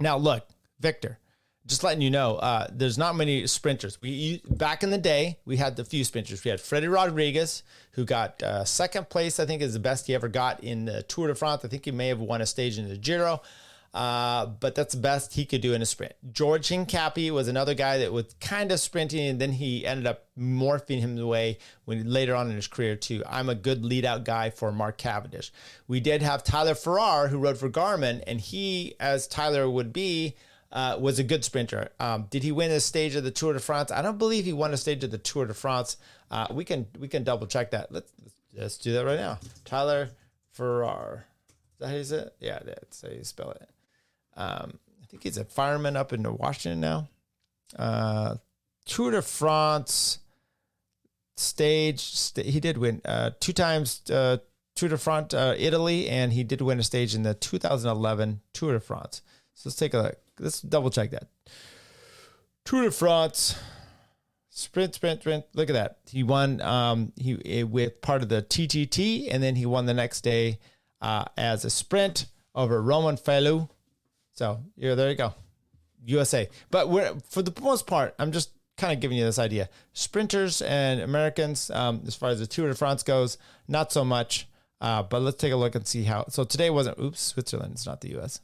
Now, 0.00 0.16
look, 0.16 0.48
Victor, 0.80 1.18
just 1.66 1.84
letting 1.84 2.00
you 2.00 2.10
know, 2.10 2.36
uh, 2.36 2.66
there's 2.72 2.96
not 2.96 3.14
many 3.14 3.46
sprinters. 3.46 4.00
We 4.00 4.40
back 4.48 4.82
in 4.82 4.90
the 4.90 4.98
day, 4.98 5.38
we 5.44 5.58
had 5.58 5.76
the 5.76 5.84
few 5.84 6.02
sprinters. 6.02 6.44
We 6.44 6.50
had 6.50 6.62
Freddie 6.62 6.88
Rodriguez, 6.88 7.62
who 7.92 8.06
got 8.06 8.42
uh, 8.42 8.64
second 8.64 9.10
place. 9.10 9.38
I 9.38 9.44
think 9.44 9.60
is 9.60 9.74
the 9.74 9.78
best 9.80 10.06
he 10.06 10.14
ever 10.14 10.28
got 10.28 10.64
in 10.64 10.86
the 10.86 11.02
Tour 11.02 11.28
de 11.28 11.34
France. 11.34 11.62
I 11.62 11.68
think 11.68 11.84
he 11.84 11.90
may 11.90 12.08
have 12.08 12.20
won 12.20 12.40
a 12.40 12.46
stage 12.46 12.78
in 12.78 12.88
the 12.88 12.96
Giro, 12.96 13.42
uh, 13.96 14.44
but 14.44 14.74
that's 14.74 14.94
the 14.94 15.00
best 15.00 15.32
he 15.32 15.46
could 15.46 15.62
do 15.62 15.72
in 15.72 15.80
a 15.80 15.86
sprint. 15.86 16.12
George 16.30 16.68
Hincapie 16.68 17.30
was 17.30 17.48
another 17.48 17.72
guy 17.72 17.96
that 17.96 18.12
was 18.12 18.34
kind 18.42 18.70
of 18.70 18.78
sprinting, 18.78 19.26
and 19.26 19.40
then 19.40 19.52
he 19.52 19.86
ended 19.86 20.06
up 20.06 20.26
morphing 20.38 21.00
him 21.00 21.16
away 21.16 21.56
when 21.86 22.06
later 22.06 22.34
on 22.34 22.50
in 22.50 22.56
his 22.56 22.66
career 22.66 22.94
too. 22.94 23.22
I'm 23.26 23.48
a 23.48 23.54
good 23.54 23.86
lead 23.86 24.04
out 24.04 24.24
guy 24.24 24.50
for 24.50 24.70
Mark 24.70 24.98
Cavendish. 24.98 25.50
We 25.88 26.00
did 26.00 26.20
have 26.20 26.44
Tyler 26.44 26.74
Farrar, 26.74 27.28
who 27.28 27.38
rode 27.38 27.56
for 27.56 27.70
Garmin, 27.70 28.22
and 28.26 28.38
he, 28.38 28.96
as 29.00 29.26
Tyler 29.26 29.68
would 29.70 29.94
be 29.94 30.36
uh, 30.70 30.98
was 31.00 31.18
a 31.18 31.24
good 31.24 31.42
sprinter. 31.42 31.88
Um, 31.98 32.26
did 32.28 32.42
he 32.42 32.52
win 32.52 32.70
a 32.72 32.80
stage 32.80 33.16
of 33.16 33.24
the 33.24 33.30
Tour 33.30 33.54
de 33.54 33.60
France? 33.60 33.90
I 33.90 34.02
don't 34.02 34.18
believe 34.18 34.44
he 34.44 34.52
won 34.52 34.74
a 34.74 34.76
stage 34.76 35.04
of 35.04 35.10
the 35.10 35.16
Tour 35.16 35.46
de 35.46 35.54
France. 35.54 35.96
Uh, 36.30 36.48
we 36.50 36.66
can 36.66 36.86
we 36.98 37.08
can 37.08 37.24
double 37.24 37.46
check 37.46 37.70
that. 37.70 37.90
Let's 37.90 38.12
let's 38.54 38.76
do 38.76 38.92
that 38.92 39.06
right 39.06 39.18
now. 39.18 39.38
Tyler 39.64 40.10
Farrar. 40.52 41.24
Is 41.72 41.78
that 41.78 41.88
how 41.88 41.94
you 41.94 42.04
say 42.04 42.16
it? 42.18 42.34
Yeah, 42.40 42.58
that's 42.62 43.00
how 43.00 43.08
you 43.08 43.24
spell 43.24 43.52
it. 43.52 43.70
Um, 44.36 44.78
I 45.02 45.06
think 45.08 45.22
he's 45.22 45.38
a 45.38 45.44
fireman 45.44 45.96
up 45.96 46.12
in 46.12 46.22
Washington 46.36 46.80
now. 46.80 47.08
Uh, 47.78 48.36
Tour 48.84 49.12
de 49.12 49.22
France 49.22 50.18
stage. 51.36 52.00
St- 52.00 52.46
he 52.46 52.60
did 52.60 52.78
win 52.78 53.00
uh, 53.04 53.30
two 53.40 53.52
times 53.52 54.08
uh, 54.10 54.38
Tour 54.74 54.90
de 54.90 54.98
France 54.98 55.34
uh, 55.34 55.54
Italy, 55.58 56.08
and 56.08 56.32
he 56.32 56.44
did 56.44 56.60
win 56.60 56.78
a 56.78 56.82
stage 56.82 57.14
in 57.14 57.22
the 57.22 57.34
2011 57.34 58.40
Tour 58.52 58.74
de 58.74 58.80
France. 58.80 59.22
So 59.54 59.68
let's 59.68 59.76
take 59.76 59.94
a 59.94 59.98
look 59.98 60.18
let's 60.38 60.60
double 60.60 60.90
check 60.90 61.10
that. 61.10 61.28
Tour 62.64 62.84
de 62.84 62.90
France, 62.90 63.58
sprint, 64.50 64.94
sprint, 64.94 65.20
sprint. 65.20 65.44
Look 65.54 65.70
at 65.70 65.74
that. 65.74 65.98
He 66.10 66.22
won. 66.22 66.60
Um, 66.60 67.12
he 67.16 67.38
eh, 67.44 67.62
with 67.62 68.00
part 68.00 68.22
of 68.22 68.28
the 68.28 68.42
TTT, 68.42 69.28
and 69.30 69.42
then 69.42 69.56
he 69.56 69.66
won 69.66 69.86
the 69.86 69.94
next 69.94 70.22
day 70.22 70.58
uh, 71.00 71.24
as 71.36 71.64
a 71.64 71.70
sprint 71.70 72.26
over 72.54 72.82
Romain 72.82 73.16
Feillu. 73.16 73.68
So 74.36 74.60
yeah, 74.76 74.94
there 74.94 75.10
you 75.10 75.16
go, 75.16 75.34
USA. 76.04 76.48
But 76.70 76.88
for 77.28 77.42
the 77.42 77.52
most 77.60 77.86
part, 77.86 78.14
I'm 78.18 78.30
just 78.30 78.50
kind 78.76 78.92
of 78.92 79.00
giving 79.00 79.18
you 79.18 79.24
this 79.24 79.38
idea. 79.38 79.68
Sprinters 79.92 80.62
and 80.62 81.00
Americans, 81.00 81.70
um, 81.70 82.02
as 82.06 82.14
far 82.14 82.30
as 82.30 82.38
the 82.38 82.46
Tour 82.46 82.68
de 82.68 82.74
France 82.74 83.02
goes, 83.02 83.38
not 83.66 83.90
so 83.92 84.04
much. 84.04 84.46
Uh, 84.78 85.02
but 85.02 85.22
let's 85.22 85.38
take 85.38 85.52
a 85.52 85.56
look 85.56 85.74
and 85.74 85.86
see 85.86 86.04
how. 86.04 86.26
So 86.28 86.44
today 86.44 86.70
wasn't. 86.70 86.98
Oops, 86.98 87.18
Switzerland. 87.18 87.72
It's 87.72 87.86
not 87.86 88.02
the 88.02 88.10
U.S 88.10 88.40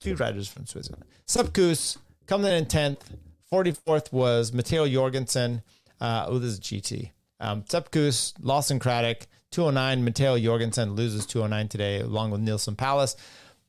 two 0.00 0.14
riders 0.16 0.48
from 0.48 0.66
Switzerland. 0.66 1.04
Sepp 1.26 1.52
Kuss 1.52 1.98
coming 2.26 2.52
in 2.52 2.66
10th. 2.66 3.00
44th 3.52 4.12
was 4.12 4.52
Matteo 4.52 4.88
Jorgenson. 4.88 5.62
Uh, 6.00 6.26
oh, 6.28 6.38
this 6.38 6.52
is 6.52 6.60
GT. 6.60 7.10
Um, 7.40 7.64
Sepp 7.68 7.90
Kuss, 7.90 8.34
Lawson 8.40 8.78
Craddock, 8.78 9.26
209. 9.52 10.04
Matteo 10.04 10.38
Jorgenson 10.38 10.94
loses 10.94 11.26
209 11.26 11.68
today, 11.68 12.00
along 12.00 12.30
with 12.30 12.40
Neilson 12.40 12.76
Powless. 12.76 13.16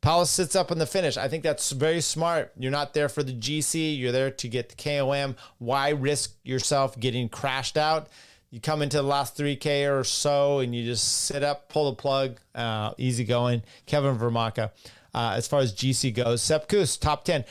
Powless 0.01 0.29
sits 0.29 0.55
up 0.55 0.71
in 0.71 0.77
the 0.77 0.85
finish. 0.85 1.17
I 1.17 1.27
think 1.27 1.43
that's 1.43 1.71
very 1.71 2.01
smart. 2.01 2.51
You're 2.57 2.71
not 2.71 2.93
there 2.93 3.09
for 3.09 3.23
the 3.23 3.33
GC. 3.33 3.97
You're 3.97 4.11
there 4.11 4.31
to 4.31 4.47
get 4.47 4.69
the 4.69 4.75
KOM. 4.75 5.35
Why 5.57 5.89
risk 5.89 6.35
yourself 6.43 6.99
getting 6.99 7.29
crashed 7.29 7.77
out? 7.77 8.07
You 8.51 8.61
come 8.61 8.81
into 8.81 8.97
the 8.97 9.03
last 9.03 9.37
3K 9.37 9.91
or 9.91 10.03
so 10.03 10.59
and 10.59 10.73
you 10.73 10.85
just 10.85 11.25
sit 11.25 11.43
up, 11.43 11.67
pull 11.67 11.91
the 11.91 11.95
plug, 11.95 12.39
uh, 12.55 12.93
easy 12.97 13.25
going. 13.25 13.63
Kevin 13.85 14.17
Vermaerke 14.17 14.71
uh, 15.13 15.33
as 15.35 15.47
far 15.47 15.61
as 15.61 15.73
GC 15.73 16.13
goes. 16.13 16.41
Sepp 16.43 16.67
Kuss, 16.67 16.95
top 16.95 17.25
10. 17.25 17.43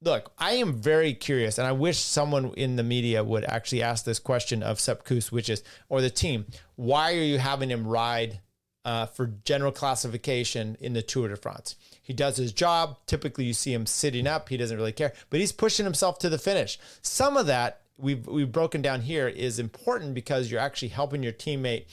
Look, 0.00 0.32
I 0.38 0.54
am 0.54 0.74
very 0.74 1.14
curious, 1.14 1.56
and 1.56 1.66
I 1.66 1.72
wish 1.72 1.98
someone 1.98 2.52
in 2.56 2.76
the 2.76 2.82
media 2.82 3.24
would 3.24 3.44
actually 3.44 3.82
ask 3.82 4.04
this 4.04 4.18
question 4.18 4.62
of 4.62 4.78
Sepp 4.80 5.04
Kuss, 5.04 5.32
which 5.32 5.48
is, 5.48 5.62
or 5.88 6.00
the 6.00 6.10
team, 6.10 6.46
why 6.76 7.12
are 7.12 7.22
you 7.22 7.38
having 7.38 7.70
him 7.70 7.86
ride 7.86 8.40
uh, 8.84 9.06
for 9.06 9.26
general 9.44 9.72
classification 9.72 10.76
in 10.80 10.92
the 10.92 11.02
Tour 11.02 11.28
de 11.28 11.36
France? 11.36 11.76
He 12.02 12.12
does 12.12 12.36
his 12.36 12.52
job. 12.52 12.98
Typically, 13.06 13.44
you 13.44 13.54
see 13.54 13.72
him 13.72 13.86
sitting 13.86 14.26
up. 14.26 14.48
He 14.48 14.56
doesn't 14.56 14.76
really 14.76 14.92
care, 14.92 15.12
but 15.30 15.40
he's 15.40 15.52
pushing 15.52 15.84
himself 15.84 16.18
to 16.20 16.28
the 16.28 16.38
finish. 16.38 16.78
Some 17.02 17.36
of 17.36 17.46
that 17.46 17.80
we've 17.96 18.26
we've 18.26 18.50
broken 18.52 18.82
down 18.82 19.02
here 19.02 19.28
is 19.28 19.58
important 19.58 20.14
because 20.14 20.50
you're 20.50 20.60
actually 20.60 20.88
helping 20.88 21.22
your 21.22 21.32
teammate 21.32 21.84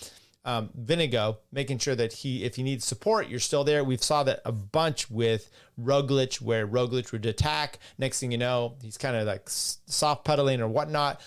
um, 0.43 0.69
Vingegaard, 0.80 1.38
making 1.51 1.77
sure 1.77 1.95
that 1.95 2.13
he, 2.13 2.43
if 2.43 2.56
he 2.56 2.63
needs 2.63 2.86
support, 2.86 3.30
you're 3.30 3.39
still 3.39 3.63
there. 3.63 3.84
We've 3.84 4.04
saw 4.04 4.23
that 4.23 4.41
a 4.43 4.51
bunch 4.51 5.10
with 5.10 5.51
Roglic, 5.80 6.41
where 6.41 6.67
Roglic 6.67 7.12
would 7.12 7.25
attack. 7.25 7.77
Next 7.97 8.19
thing 8.19 8.32
you 8.32 8.38
know, 8.38 8.75
he's 8.82 8.97
kind 8.97 9.15
of 9.15 9.27
like 9.27 9.43
soft 9.45 10.25
pedaling 10.25 10.62
or 10.62 10.67
whatnot. 10.67 11.21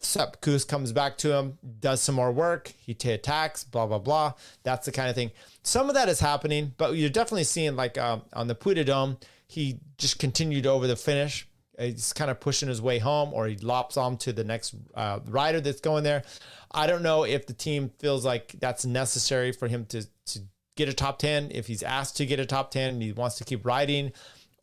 Sepp 0.00 0.40
Kuss 0.40 0.64
comes 0.64 0.92
back 0.92 1.18
to 1.18 1.32
him, 1.36 1.58
does 1.78 2.00
some 2.00 2.14
more 2.14 2.32
work. 2.32 2.72
He 2.78 2.94
t- 2.94 3.12
attacks, 3.12 3.64
blah 3.64 3.86
blah 3.86 3.98
blah. 3.98 4.32
That's 4.62 4.86
the 4.86 4.92
kind 4.92 5.10
of 5.10 5.14
thing. 5.14 5.30
Some 5.62 5.88
of 5.88 5.94
that 5.94 6.08
is 6.08 6.20
happening, 6.20 6.72
but 6.78 6.96
you're 6.96 7.10
definitely 7.10 7.44
seeing 7.44 7.76
like 7.76 7.98
um, 7.98 8.22
on 8.32 8.46
the 8.46 8.54
Puy 8.54 8.74
de 8.74 8.84
Dôme, 8.84 9.20
he 9.46 9.78
just 9.98 10.18
continued 10.18 10.66
over 10.66 10.86
the 10.86 10.96
finish. 10.96 11.46
He's 11.78 12.12
kind 12.12 12.30
of 12.30 12.40
pushing 12.40 12.68
his 12.68 12.80
way 12.82 12.98
home, 12.98 13.32
or 13.32 13.46
he 13.46 13.56
lops 13.56 13.96
on 13.96 14.16
to 14.18 14.32
the 14.32 14.44
next 14.44 14.74
uh, 14.94 15.20
rider 15.26 15.60
that's 15.60 15.80
going 15.80 16.04
there. 16.04 16.22
I 16.70 16.86
don't 16.86 17.02
know 17.02 17.24
if 17.24 17.46
the 17.46 17.52
team 17.52 17.90
feels 17.98 18.24
like 18.24 18.54
that's 18.58 18.86
necessary 18.86 19.52
for 19.52 19.68
him 19.68 19.84
to 19.86 20.06
to 20.26 20.40
get 20.76 20.88
a 20.88 20.94
top 20.94 21.18
10 21.18 21.50
if 21.50 21.66
he's 21.66 21.82
asked 21.82 22.16
to 22.16 22.24
get 22.24 22.40
a 22.40 22.46
top 22.46 22.70
10 22.70 22.94
and 22.94 23.02
he 23.02 23.12
wants 23.12 23.36
to 23.36 23.44
keep 23.44 23.66
riding 23.66 24.12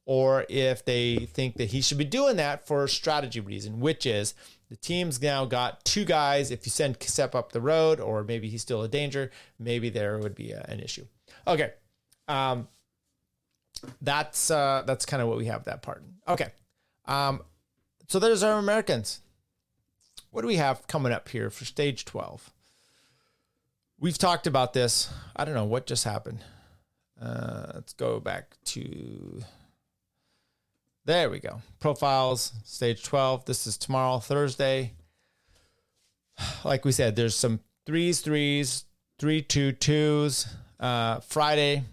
or 0.06 0.46
if 0.50 0.84
they 0.84 1.28
think 1.32 1.58
that 1.58 1.70
he 1.70 1.82
should 1.82 1.98
be 1.98 2.06
doing 2.06 2.38
that 2.38 2.66
for 2.66 2.84
a 2.84 2.90
strategy 2.90 3.40
reason 3.40 3.80
which 3.80 4.04
is 4.06 4.34
the 4.70 4.76
team's 4.76 5.22
now 5.22 5.46
got 5.46 5.84
two 5.86 6.06
guys 6.06 6.52
if 6.52 6.66
you 6.66 6.70
send 6.70 6.98
Sepp 7.02 7.36
up 7.36 7.52
the 7.52 7.62
road 7.62 8.00
or 8.00 8.24
maybe 8.24 8.50
he's 8.50 8.62
still 8.62 8.84
a 8.84 8.88
danger 8.88 9.32
maybe 9.60 9.90
there 9.90 10.18
would 10.20 10.36
be 10.36 10.52
a, 10.52 10.66
an 10.68 10.80
issue 10.80 11.06
okay 11.46 11.74
um, 12.28 12.68
that's 14.02 14.52
uh, 14.52 14.84
that's 14.86 15.06
kind 15.06 15.22
of 15.22 15.30
what 15.30 15.38
we 15.38 15.46
have 15.46 15.66
that 15.66 15.82
part 15.82 16.04
okay 16.28 16.52
um, 17.06 17.42
so 18.08 18.20
there's 18.20 18.44
our 18.44 18.60
Americans 18.60 19.22
what 20.32 20.42
do 20.42 20.48
we 20.48 20.58
have 20.58 20.88
coming 20.88 21.12
up 21.12 21.30
here 21.30 21.50
for 21.50 21.66
stage 21.66 22.06
12? 22.06 22.52
We've 24.00 24.18
talked 24.18 24.46
about 24.46 24.74
this. 24.74 25.12
I 25.36 25.46
don't 25.46 25.56
know 25.56 25.66
what 25.66 25.88
just 25.88 26.04
happened. 26.04 26.44
Uh, 27.20 27.72
let's 27.74 27.94
go 27.94 28.20
back 28.20 28.56
to. 28.66 29.42
There 31.08 31.30
we 31.30 31.40
go. 31.40 31.62
Profiles, 31.80 32.52
stage 32.66 33.02
12. 33.02 33.46
This 33.46 33.66
is 33.66 33.78
tomorrow, 33.78 34.20
Thursday. 34.20 34.94
Like 36.66 36.84
we 36.84 36.92
said, 36.92 37.16
there's 37.16 37.34
some 37.34 37.62
threes, 37.86 38.20
threes, 38.20 38.84
three, 39.18 39.42
two, 39.42 39.72
twos. 39.72 40.46
Uh, 40.78 41.22
Friday, 41.22 41.84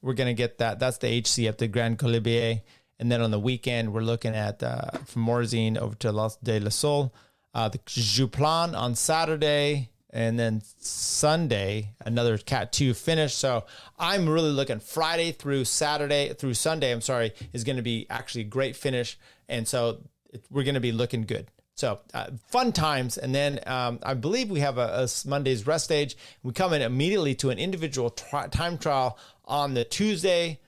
we're 0.00 0.14
going 0.14 0.28
to 0.28 0.40
get 0.40 0.58
that. 0.58 0.78
That's 0.78 0.98
the 0.98 1.08
HC 1.08 1.48
at 1.48 1.58
the 1.58 1.66
Grand 1.66 1.98
Colombier. 1.98 2.60
And 3.00 3.10
then 3.10 3.22
on 3.22 3.32
the 3.32 3.40
weekend, 3.40 3.92
we're 3.92 4.02
looking 4.02 4.36
at 4.36 4.62
uh, 4.62 4.92
from 5.04 5.26
Morzine 5.26 5.76
over 5.76 5.96
to 5.96 6.12
Los 6.12 6.36
de 6.36 6.60
la 6.60 6.70
Sol, 6.70 7.12
uh, 7.54 7.68
the 7.68 7.80
Joux 7.86 8.28
Plane 8.28 8.76
on 8.76 8.94
Saturday, 8.94 9.90
and 10.10 10.38
then 10.38 10.62
Sunday 10.78 11.94
another 12.04 12.38
Cat 12.38 12.72
two 12.72 12.94
finish. 12.94 13.34
So 13.34 13.64
I'm 13.98 14.28
really 14.28 14.50
looking 14.50 14.80
Friday 14.80 15.32
through 15.32 15.64
Saturday 15.64 16.32
through 16.32 16.54
Sunday. 16.54 16.92
I'm 16.92 17.00
sorry 17.00 17.32
is 17.52 17.64
going 17.64 17.76
to 17.76 17.82
be 17.82 18.06
actually 18.10 18.42
a 18.42 18.44
great 18.44 18.76
finish, 18.76 19.18
and 19.48 19.66
so 19.66 20.02
it, 20.30 20.44
we're 20.50 20.64
going 20.64 20.74
to 20.74 20.80
be 20.80 20.92
looking 20.92 21.22
good. 21.22 21.48
So 21.74 22.00
uh, 22.12 22.30
fun 22.48 22.72
times, 22.72 23.18
and 23.18 23.34
then 23.34 23.60
um, 23.66 24.00
I 24.02 24.14
believe 24.14 24.50
we 24.50 24.60
have 24.60 24.78
a, 24.78 25.04
a, 25.04 25.28
Monday's 25.28 25.66
rest 25.66 25.84
stage. 25.84 26.16
We 26.42 26.52
come 26.52 26.72
in 26.72 26.82
immediately 26.82 27.34
to 27.36 27.50
an 27.50 27.58
individual 27.58 28.10
tri- 28.10 28.48
time 28.48 28.78
trial 28.78 29.18
on 29.44 29.74
the 29.74 29.84
Tuesday. 29.84 30.60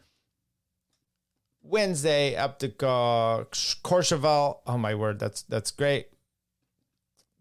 Wednesday 1.63 2.37
up 2.37 2.59
to 2.61 2.69
uh, 2.87 3.45
Courchevel. 3.45 4.59
Oh 4.67 4.79
my 4.79 4.95
word, 4.95 5.19
that's 5.19 5.43
that's 5.43 5.71
great. 5.71 6.09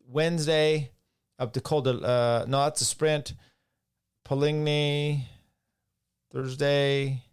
Wednesday 0.08 0.92
up 1.40 1.54
to 1.54 1.62
Col 1.62 1.82
de, 1.82 1.92
uh, 1.92 2.46
no, 2.48 2.64
that's 2.66 2.82
a 2.82 2.86
sprint. 2.86 3.34
Poligny, 4.28 5.24
Thursday. 6.32 7.24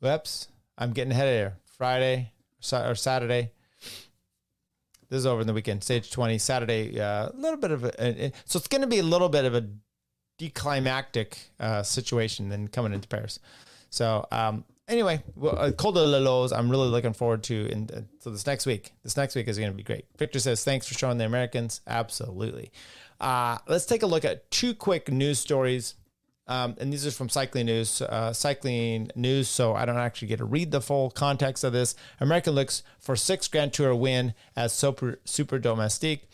Whoops, 0.00 0.48
I'm 0.78 0.92
getting 0.92 1.12
ahead 1.12 1.28
of 1.28 1.34
here. 1.34 1.56
Friday 1.76 2.32
or 2.72 2.94
Saturday. 2.94 3.50
This 5.08 5.18
is 5.20 5.26
over 5.26 5.40
in 5.40 5.46
the 5.46 5.52
weekend. 5.52 5.84
Stage 5.84 6.10
20, 6.10 6.38
Saturday. 6.38 6.98
Uh, 6.98 7.28
a 7.28 7.36
little 7.36 7.58
bit 7.58 7.70
of 7.70 7.84
a, 7.84 8.32
so 8.44 8.56
it's 8.58 8.68
going 8.68 8.80
to 8.80 8.86
be 8.86 8.98
a 8.98 9.04
little 9.04 9.28
bit 9.28 9.44
of 9.44 9.54
a 9.54 9.68
declimactic 10.38 11.36
uh, 11.60 11.82
situation 11.82 12.48
than 12.48 12.68
coming 12.68 12.92
into 12.92 13.08
Paris. 13.08 13.38
So 13.90 14.26
um, 14.32 14.64
anyway, 14.88 15.22
well, 15.34 15.58
uh, 15.58 15.72
Col 15.72 15.92
de 15.92 16.04
la 16.04 16.18
Loze, 16.18 16.52
I'm 16.52 16.70
really 16.70 16.88
looking 16.88 17.12
forward 17.12 17.42
to. 17.44 17.66
In, 17.70 17.90
uh, 17.92 18.00
so 18.20 18.30
this 18.30 18.46
next 18.46 18.66
week, 18.66 18.92
this 19.02 19.16
next 19.16 19.34
week 19.34 19.48
is 19.48 19.58
going 19.58 19.70
to 19.70 19.76
be 19.76 19.82
great. 19.82 20.06
Victor 20.16 20.38
says, 20.38 20.64
thanks 20.64 20.86
for 20.86 20.94
showing 20.94 21.18
the 21.18 21.24
Americans. 21.24 21.80
Absolutely. 21.86 22.70
Uh, 23.20 23.58
let's 23.66 23.86
take 23.86 24.02
a 24.02 24.06
look 24.06 24.24
at 24.24 24.50
two 24.50 24.74
quick 24.74 25.10
news 25.10 25.38
stories. 25.38 25.94
Um, 26.48 26.76
and 26.78 26.92
these 26.92 27.04
are 27.04 27.10
from 27.10 27.28
Cycling 27.28 27.66
News. 27.66 28.00
Uh, 28.00 28.32
cycling 28.32 29.10
News, 29.16 29.48
so 29.48 29.74
I 29.74 29.84
don't 29.84 29.96
actually 29.96 30.28
get 30.28 30.38
to 30.38 30.44
read 30.44 30.70
the 30.70 30.80
full 30.80 31.10
context 31.10 31.64
of 31.64 31.72
this. 31.72 31.96
American 32.20 32.54
looks 32.54 32.84
for 33.00 33.16
six 33.16 33.48
Grand 33.48 33.72
Tour 33.72 33.94
win 33.96 34.32
as 34.54 34.72
super, 34.72 35.18
super 35.24 35.58
domestique. 35.58 36.28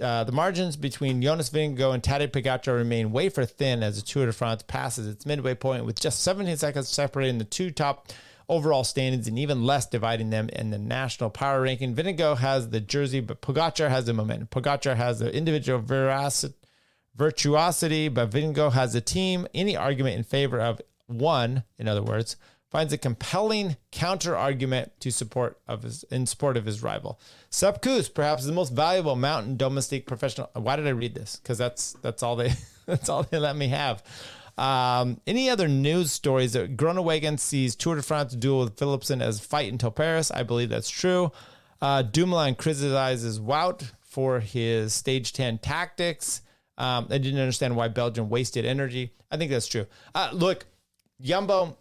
Uh, 0.00 0.24
the 0.24 0.32
margins 0.32 0.76
between 0.76 1.20
Jonas 1.22 1.50
Vingegaard 1.50 1.94
and 1.94 2.02
Tadej 2.02 2.28
Pogacar 2.28 2.74
remain 2.74 3.12
wafer 3.12 3.44
thin 3.44 3.82
as 3.82 3.96
the 3.96 4.02
Tour 4.02 4.26
de 4.26 4.32
France 4.32 4.62
passes 4.66 5.06
its 5.06 5.26
midway 5.26 5.54
point, 5.54 5.84
with 5.84 6.00
just 6.00 6.22
17 6.22 6.56
seconds 6.56 6.88
separating 6.88 7.38
the 7.38 7.44
two 7.44 7.70
top 7.70 8.08
overall 8.48 8.82
standings 8.82 9.28
and 9.28 9.38
even 9.38 9.64
less 9.64 9.86
dividing 9.86 10.30
them 10.30 10.48
in 10.50 10.70
the 10.70 10.78
national 10.78 11.30
power 11.30 11.62
ranking. 11.62 11.94
Vingegaard 11.94 12.38
has 12.38 12.70
the 12.70 12.80
jersey, 12.80 13.20
but 13.20 13.40
Pogacar 13.40 13.88
has 13.88 14.06
the 14.06 14.12
momentum. 14.12 14.48
Pogacar 14.48 14.96
has 14.96 15.20
the 15.20 15.32
individual 15.34 15.78
veracity, 15.78 16.54
virtuosity, 17.14 18.08
but 18.08 18.30
Vingegaard 18.30 18.72
has 18.72 18.92
the 18.92 19.00
team. 19.00 19.46
Any 19.54 19.76
argument 19.76 20.16
in 20.16 20.24
favor 20.24 20.60
of 20.60 20.80
one, 21.06 21.62
in 21.78 21.86
other 21.86 22.02
words, 22.02 22.36
finds 22.70 22.92
a 22.92 22.98
compelling 22.98 23.76
counter 23.90 24.36
argument 24.36 24.92
to 25.00 25.10
support 25.10 25.58
of 25.66 25.82
his 25.82 26.04
in 26.04 26.26
support 26.26 26.56
of 26.56 26.66
his 26.66 26.82
rival. 26.82 27.20
Sepp 27.50 27.82
Kuss, 27.82 28.08
perhaps 28.08 28.44
the 28.44 28.52
most 28.52 28.72
valuable 28.72 29.16
mountain 29.16 29.56
domestique 29.56 30.06
professional. 30.06 30.50
Why 30.54 30.76
did 30.76 30.86
I 30.86 30.90
read 30.90 31.14
this? 31.14 31.36
Because 31.36 31.58
that's 31.58 31.94
that's 32.02 32.22
all 32.22 32.36
they 32.36 32.52
that's 32.86 33.08
all 33.08 33.24
they 33.24 33.38
let 33.38 33.56
me 33.56 33.68
have. 33.68 34.02
Um, 34.56 35.20
any 35.26 35.48
other 35.48 35.68
news 35.68 36.12
stories 36.12 36.52
that 36.52 36.76
Groenewegen 36.76 37.38
sees 37.38 37.74
Tour 37.74 37.96
de 37.96 38.02
France 38.02 38.34
duel 38.34 38.60
with 38.60 38.76
Philipsen 38.76 39.22
as 39.22 39.40
fight 39.40 39.72
until 39.72 39.90
Paris? 39.90 40.30
I 40.30 40.42
believe 40.42 40.68
that's 40.68 40.90
true. 40.90 41.32
Uh, 41.80 42.02
Dumoulin 42.02 42.56
criticizes 42.56 43.40
Wout 43.40 43.90
for 44.02 44.40
his 44.40 44.92
stage 44.92 45.32
10 45.32 45.58
tactics. 45.58 46.42
Um, 46.76 47.06
I 47.10 47.18
didn't 47.18 47.40
understand 47.40 47.74
why 47.74 47.88
Belgium 47.88 48.28
wasted 48.28 48.66
energy. 48.66 49.14
I 49.30 49.38
think 49.38 49.50
that's 49.50 49.66
true. 49.66 49.86
Uh, 50.14 50.30
look, 50.32 50.66
Jumbo, 51.22 51.78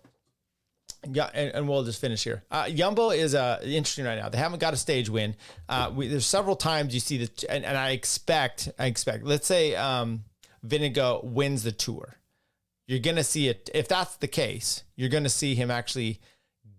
yeah, 1.11 1.29
and, 1.33 1.51
and, 1.53 1.69
we'll 1.69 1.83
just 1.83 2.01
finish 2.01 2.23
here. 2.23 2.43
Uh, 2.51 2.69
Jumbo 2.69 3.11
is 3.11 3.35
uh, 3.35 3.59
interesting 3.63 4.05
right 4.05 4.17
now. 4.17 4.29
They 4.29 4.37
haven't 4.37 4.59
got 4.59 4.73
a 4.73 4.77
stage 4.77 5.09
win. 5.09 5.35
Uh, 5.67 5.91
we, 5.93 6.07
there's 6.07 6.25
several 6.25 6.55
times 6.55 6.93
you 6.93 6.99
see 6.99 7.17
the, 7.25 7.45
and, 7.49 7.63
and, 7.63 7.77
I 7.77 7.91
expect, 7.91 8.69
I 8.77 8.87
expect. 8.87 9.23
Let's 9.23 9.47
say 9.47 9.75
um, 9.75 10.23
Vingegaard 10.65 11.23
wins 11.23 11.63
the 11.63 11.71
tour. 11.71 12.17
You're 12.87 12.99
gonna 12.99 13.23
see 13.23 13.47
it. 13.47 13.69
If 13.73 13.87
that's 13.87 14.15
the 14.17 14.27
case, 14.27 14.83
you're 14.95 15.09
gonna 15.09 15.29
see 15.29 15.55
him 15.55 15.69
actually 15.69 16.19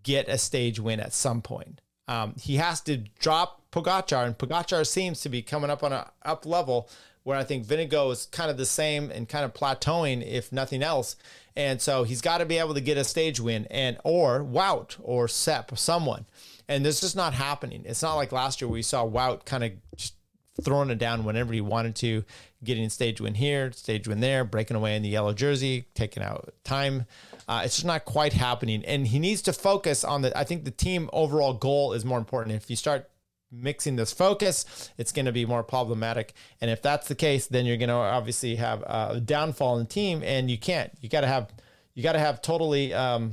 get 0.02 0.28
a 0.28 0.38
stage 0.38 0.80
win 0.80 1.00
at 1.00 1.12
some 1.12 1.40
point. 1.40 1.80
Um, 2.08 2.34
he 2.36 2.56
has 2.56 2.80
to 2.82 2.96
drop 2.96 3.62
Pogacar, 3.70 4.26
and 4.26 4.36
Pogacar 4.36 4.86
seems 4.86 5.20
to 5.20 5.28
be 5.28 5.42
coming 5.42 5.70
up 5.70 5.84
on 5.84 5.92
a 5.92 6.10
up 6.24 6.44
level 6.44 6.88
where 7.30 7.38
I 7.38 7.44
think 7.44 7.64
Vingegaard 7.64 8.10
is 8.10 8.26
kind 8.26 8.50
of 8.50 8.56
the 8.56 8.66
same 8.66 9.08
and 9.08 9.28
kind 9.28 9.44
of 9.44 9.54
plateauing, 9.54 10.26
if 10.26 10.50
nothing 10.50 10.82
else. 10.82 11.14
And 11.54 11.80
so 11.80 12.02
he's 12.02 12.20
got 12.20 12.38
to 12.38 12.44
be 12.44 12.58
able 12.58 12.74
to 12.74 12.80
get 12.80 12.98
a 12.98 13.04
stage 13.04 13.38
win 13.38 13.68
and 13.70 13.98
or 14.02 14.40
Wout 14.40 14.96
or 15.00 15.28
Sepp, 15.28 15.78
someone. 15.78 16.26
And 16.66 16.84
this 16.84 17.04
is 17.04 17.14
not 17.14 17.32
happening. 17.32 17.84
It's 17.86 18.02
not 18.02 18.16
like 18.16 18.32
last 18.32 18.60
year 18.60 18.68
we 18.68 18.82
saw 18.82 19.06
Wout 19.06 19.44
kind 19.44 19.62
of 19.62 19.70
just 19.94 20.14
throwing 20.60 20.90
it 20.90 20.98
down 20.98 21.22
whenever 21.22 21.52
he 21.52 21.60
wanted 21.60 21.94
to, 21.96 22.24
getting 22.64 22.84
a 22.84 22.90
stage 22.90 23.20
win 23.20 23.34
here, 23.34 23.70
stage 23.70 24.08
win 24.08 24.18
there, 24.18 24.42
breaking 24.42 24.76
away 24.76 24.96
in 24.96 25.02
the 25.02 25.08
yellow 25.08 25.32
jersey, 25.32 25.84
taking 25.94 26.24
out 26.24 26.52
time. 26.64 27.06
Uh, 27.46 27.62
it's 27.64 27.76
just 27.76 27.86
not 27.86 28.04
quite 28.04 28.32
happening. 28.32 28.84
And 28.84 29.06
he 29.06 29.20
needs 29.20 29.40
to 29.42 29.52
focus 29.52 30.02
on 30.02 30.22
the, 30.22 30.36
I 30.36 30.42
think 30.42 30.64
the 30.64 30.72
team 30.72 31.08
overall 31.12 31.52
goal 31.54 31.92
is 31.92 32.04
more 32.04 32.18
important. 32.18 32.56
If 32.56 32.68
you 32.68 32.74
start 32.74 33.08
mixing 33.50 33.96
this 33.96 34.12
focus, 34.12 34.90
it's 34.98 35.12
going 35.12 35.26
to 35.26 35.32
be 35.32 35.44
more 35.46 35.62
problematic. 35.62 36.34
And 36.60 36.70
if 36.70 36.82
that's 36.82 37.08
the 37.08 37.14
case, 37.14 37.46
then 37.46 37.66
you're 37.66 37.76
going 37.76 37.88
to 37.88 37.94
obviously 37.94 38.56
have 38.56 38.82
a 38.82 39.20
downfall 39.20 39.78
in 39.78 39.84
the 39.84 39.90
team, 39.90 40.22
and 40.22 40.50
you 40.50 40.58
can't. 40.58 40.92
You 41.00 41.08
got 41.08 41.22
to 41.22 41.26
have 41.26 41.52
you 41.94 42.02
got 42.02 42.12
to 42.12 42.18
have 42.18 42.40
totally 42.40 42.94
um, 42.94 43.32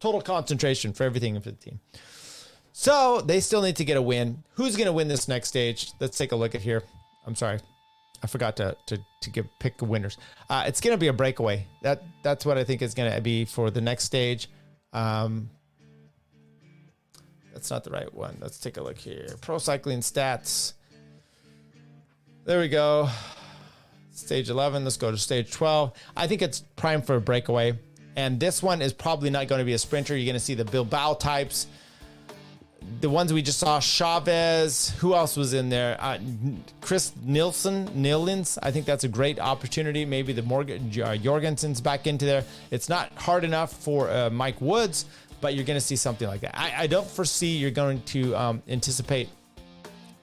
total 0.00 0.20
concentration 0.20 0.92
for 0.92 1.04
everything 1.04 1.40
for 1.40 1.50
the 1.50 1.56
team. 1.56 1.80
So 2.72 3.22
they 3.22 3.40
still 3.40 3.62
need 3.62 3.76
to 3.76 3.84
get 3.84 3.96
a 3.96 4.02
win. 4.02 4.44
Who's 4.54 4.76
going 4.76 4.86
to 4.86 4.92
win 4.92 5.08
this 5.08 5.28
next 5.28 5.48
stage? 5.48 5.92
Let's 5.98 6.18
take 6.18 6.32
a 6.32 6.36
look 6.36 6.54
at 6.54 6.60
here. 6.60 6.82
I'm 7.26 7.34
sorry. 7.34 7.58
I 8.22 8.26
forgot 8.26 8.56
to 8.58 8.76
to, 8.86 8.98
to 9.22 9.30
give 9.30 9.46
pick 9.60 9.80
winners. 9.80 10.18
Uh, 10.48 10.64
it's 10.66 10.80
going 10.80 10.94
to 10.94 11.00
be 11.00 11.08
a 11.08 11.12
breakaway. 11.12 11.66
That 11.82 12.02
that's 12.22 12.44
what 12.44 12.58
I 12.58 12.64
think 12.64 12.82
is 12.82 12.94
going 12.94 13.12
to 13.12 13.20
be 13.20 13.44
for 13.44 13.70
the 13.70 13.80
next 13.80 14.04
stage. 14.04 14.48
Um, 14.92 15.50
that's 17.56 17.70
not 17.70 17.84
the 17.84 17.90
right 17.90 18.12
one. 18.12 18.36
Let's 18.38 18.58
take 18.58 18.76
a 18.76 18.82
look 18.82 18.98
here. 18.98 19.28
Pro 19.40 19.56
cycling 19.56 20.00
stats. 20.00 20.74
There 22.44 22.60
we 22.60 22.68
go. 22.68 23.08
Stage 24.12 24.50
11. 24.50 24.84
Let's 24.84 24.98
go 24.98 25.10
to 25.10 25.16
stage 25.16 25.50
12. 25.52 25.90
I 26.14 26.26
think 26.26 26.42
it's 26.42 26.60
prime 26.76 27.00
for 27.00 27.16
a 27.16 27.20
breakaway. 27.20 27.78
And 28.14 28.38
this 28.38 28.62
one 28.62 28.82
is 28.82 28.92
probably 28.92 29.30
not 29.30 29.48
going 29.48 29.60
to 29.60 29.64
be 29.64 29.72
a 29.72 29.78
sprinter. 29.78 30.14
You're 30.14 30.26
going 30.26 30.34
to 30.34 30.44
see 30.44 30.52
the 30.52 30.66
Bilbao 30.66 31.14
types. 31.14 31.66
The 33.00 33.08
ones 33.08 33.32
we 33.32 33.40
just 33.40 33.58
saw, 33.58 33.80
Chaves. 33.80 34.90
Who 34.96 35.14
else 35.14 35.34
was 35.34 35.54
in 35.54 35.70
there? 35.70 35.96
Uh, 35.98 36.18
Chris 36.82 37.12
Nilsson, 37.24 37.88
Nilins. 37.88 38.58
I 38.62 38.70
think 38.70 38.84
that's 38.84 39.04
a 39.04 39.08
great 39.08 39.40
opportunity. 39.40 40.04
Maybe 40.04 40.34
the 40.34 40.42
Morgan 40.42 40.90
uh, 41.02 41.16
Jorgenson's 41.16 41.80
back 41.80 42.06
into 42.06 42.26
there. 42.26 42.44
It's 42.70 42.90
not 42.90 43.12
hard 43.14 43.44
enough 43.44 43.72
for 43.72 44.10
uh, 44.10 44.28
Mike 44.28 44.60
Woods, 44.60 45.06
but 45.40 45.54
you're 45.54 45.64
going 45.64 45.78
to 45.78 45.84
see 45.84 45.96
something 45.96 46.28
like 46.28 46.40
that. 46.40 46.58
I, 46.58 46.82
I 46.82 46.86
don't 46.86 47.06
foresee 47.06 47.56
you're 47.56 47.70
going 47.70 48.02
to 48.02 48.34
um, 48.36 48.62
anticipate 48.68 49.28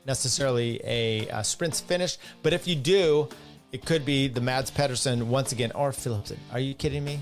necessarily 0.05 0.81
a, 0.83 1.27
a 1.29 1.43
sprints 1.43 1.79
finish, 1.79 2.17
but 2.41 2.53
if 2.53 2.67
you 2.67 2.75
do, 2.75 3.29
it 3.71 3.85
could 3.85 4.05
be 4.05 4.27
the 4.27 4.41
Mads 4.41 4.69
Pedersen 4.69 5.29
once 5.29 5.51
again 5.51 5.71
or 5.73 5.91
Philipsen. 5.91 6.37
Are 6.51 6.59
you 6.59 6.73
kidding 6.73 7.03
me? 7.03 7.19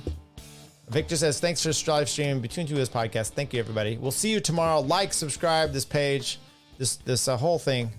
Victor 0.89 1.15
says, 1.15 1.39
thanks 1.39 1.63
for 1.63 1.91
live 1.91 2.09
streaming 2.09 2.41
between 2.41 2.67
two 2.67 2.73
of 2.73 2.79
his 2.79 2.89
podcast. 2.89 3.29
Thank 3.29 3.53
you, 3.53 3.59
everybody. 3.59 3.97
We'll 3.97 4.11
see 4.11 4.29
you 4.29 4.41
tomorrow. 4.41 4.81
Like, 4.81 5.13
subscribe 5.13 5.71
this 5.71 5.85
page, 5.85 6.39
this 6.77 6.97
this 6.97 7.29
uh, 7.29 7.37
whole 7.37 7.59
thing. 7.59 7.91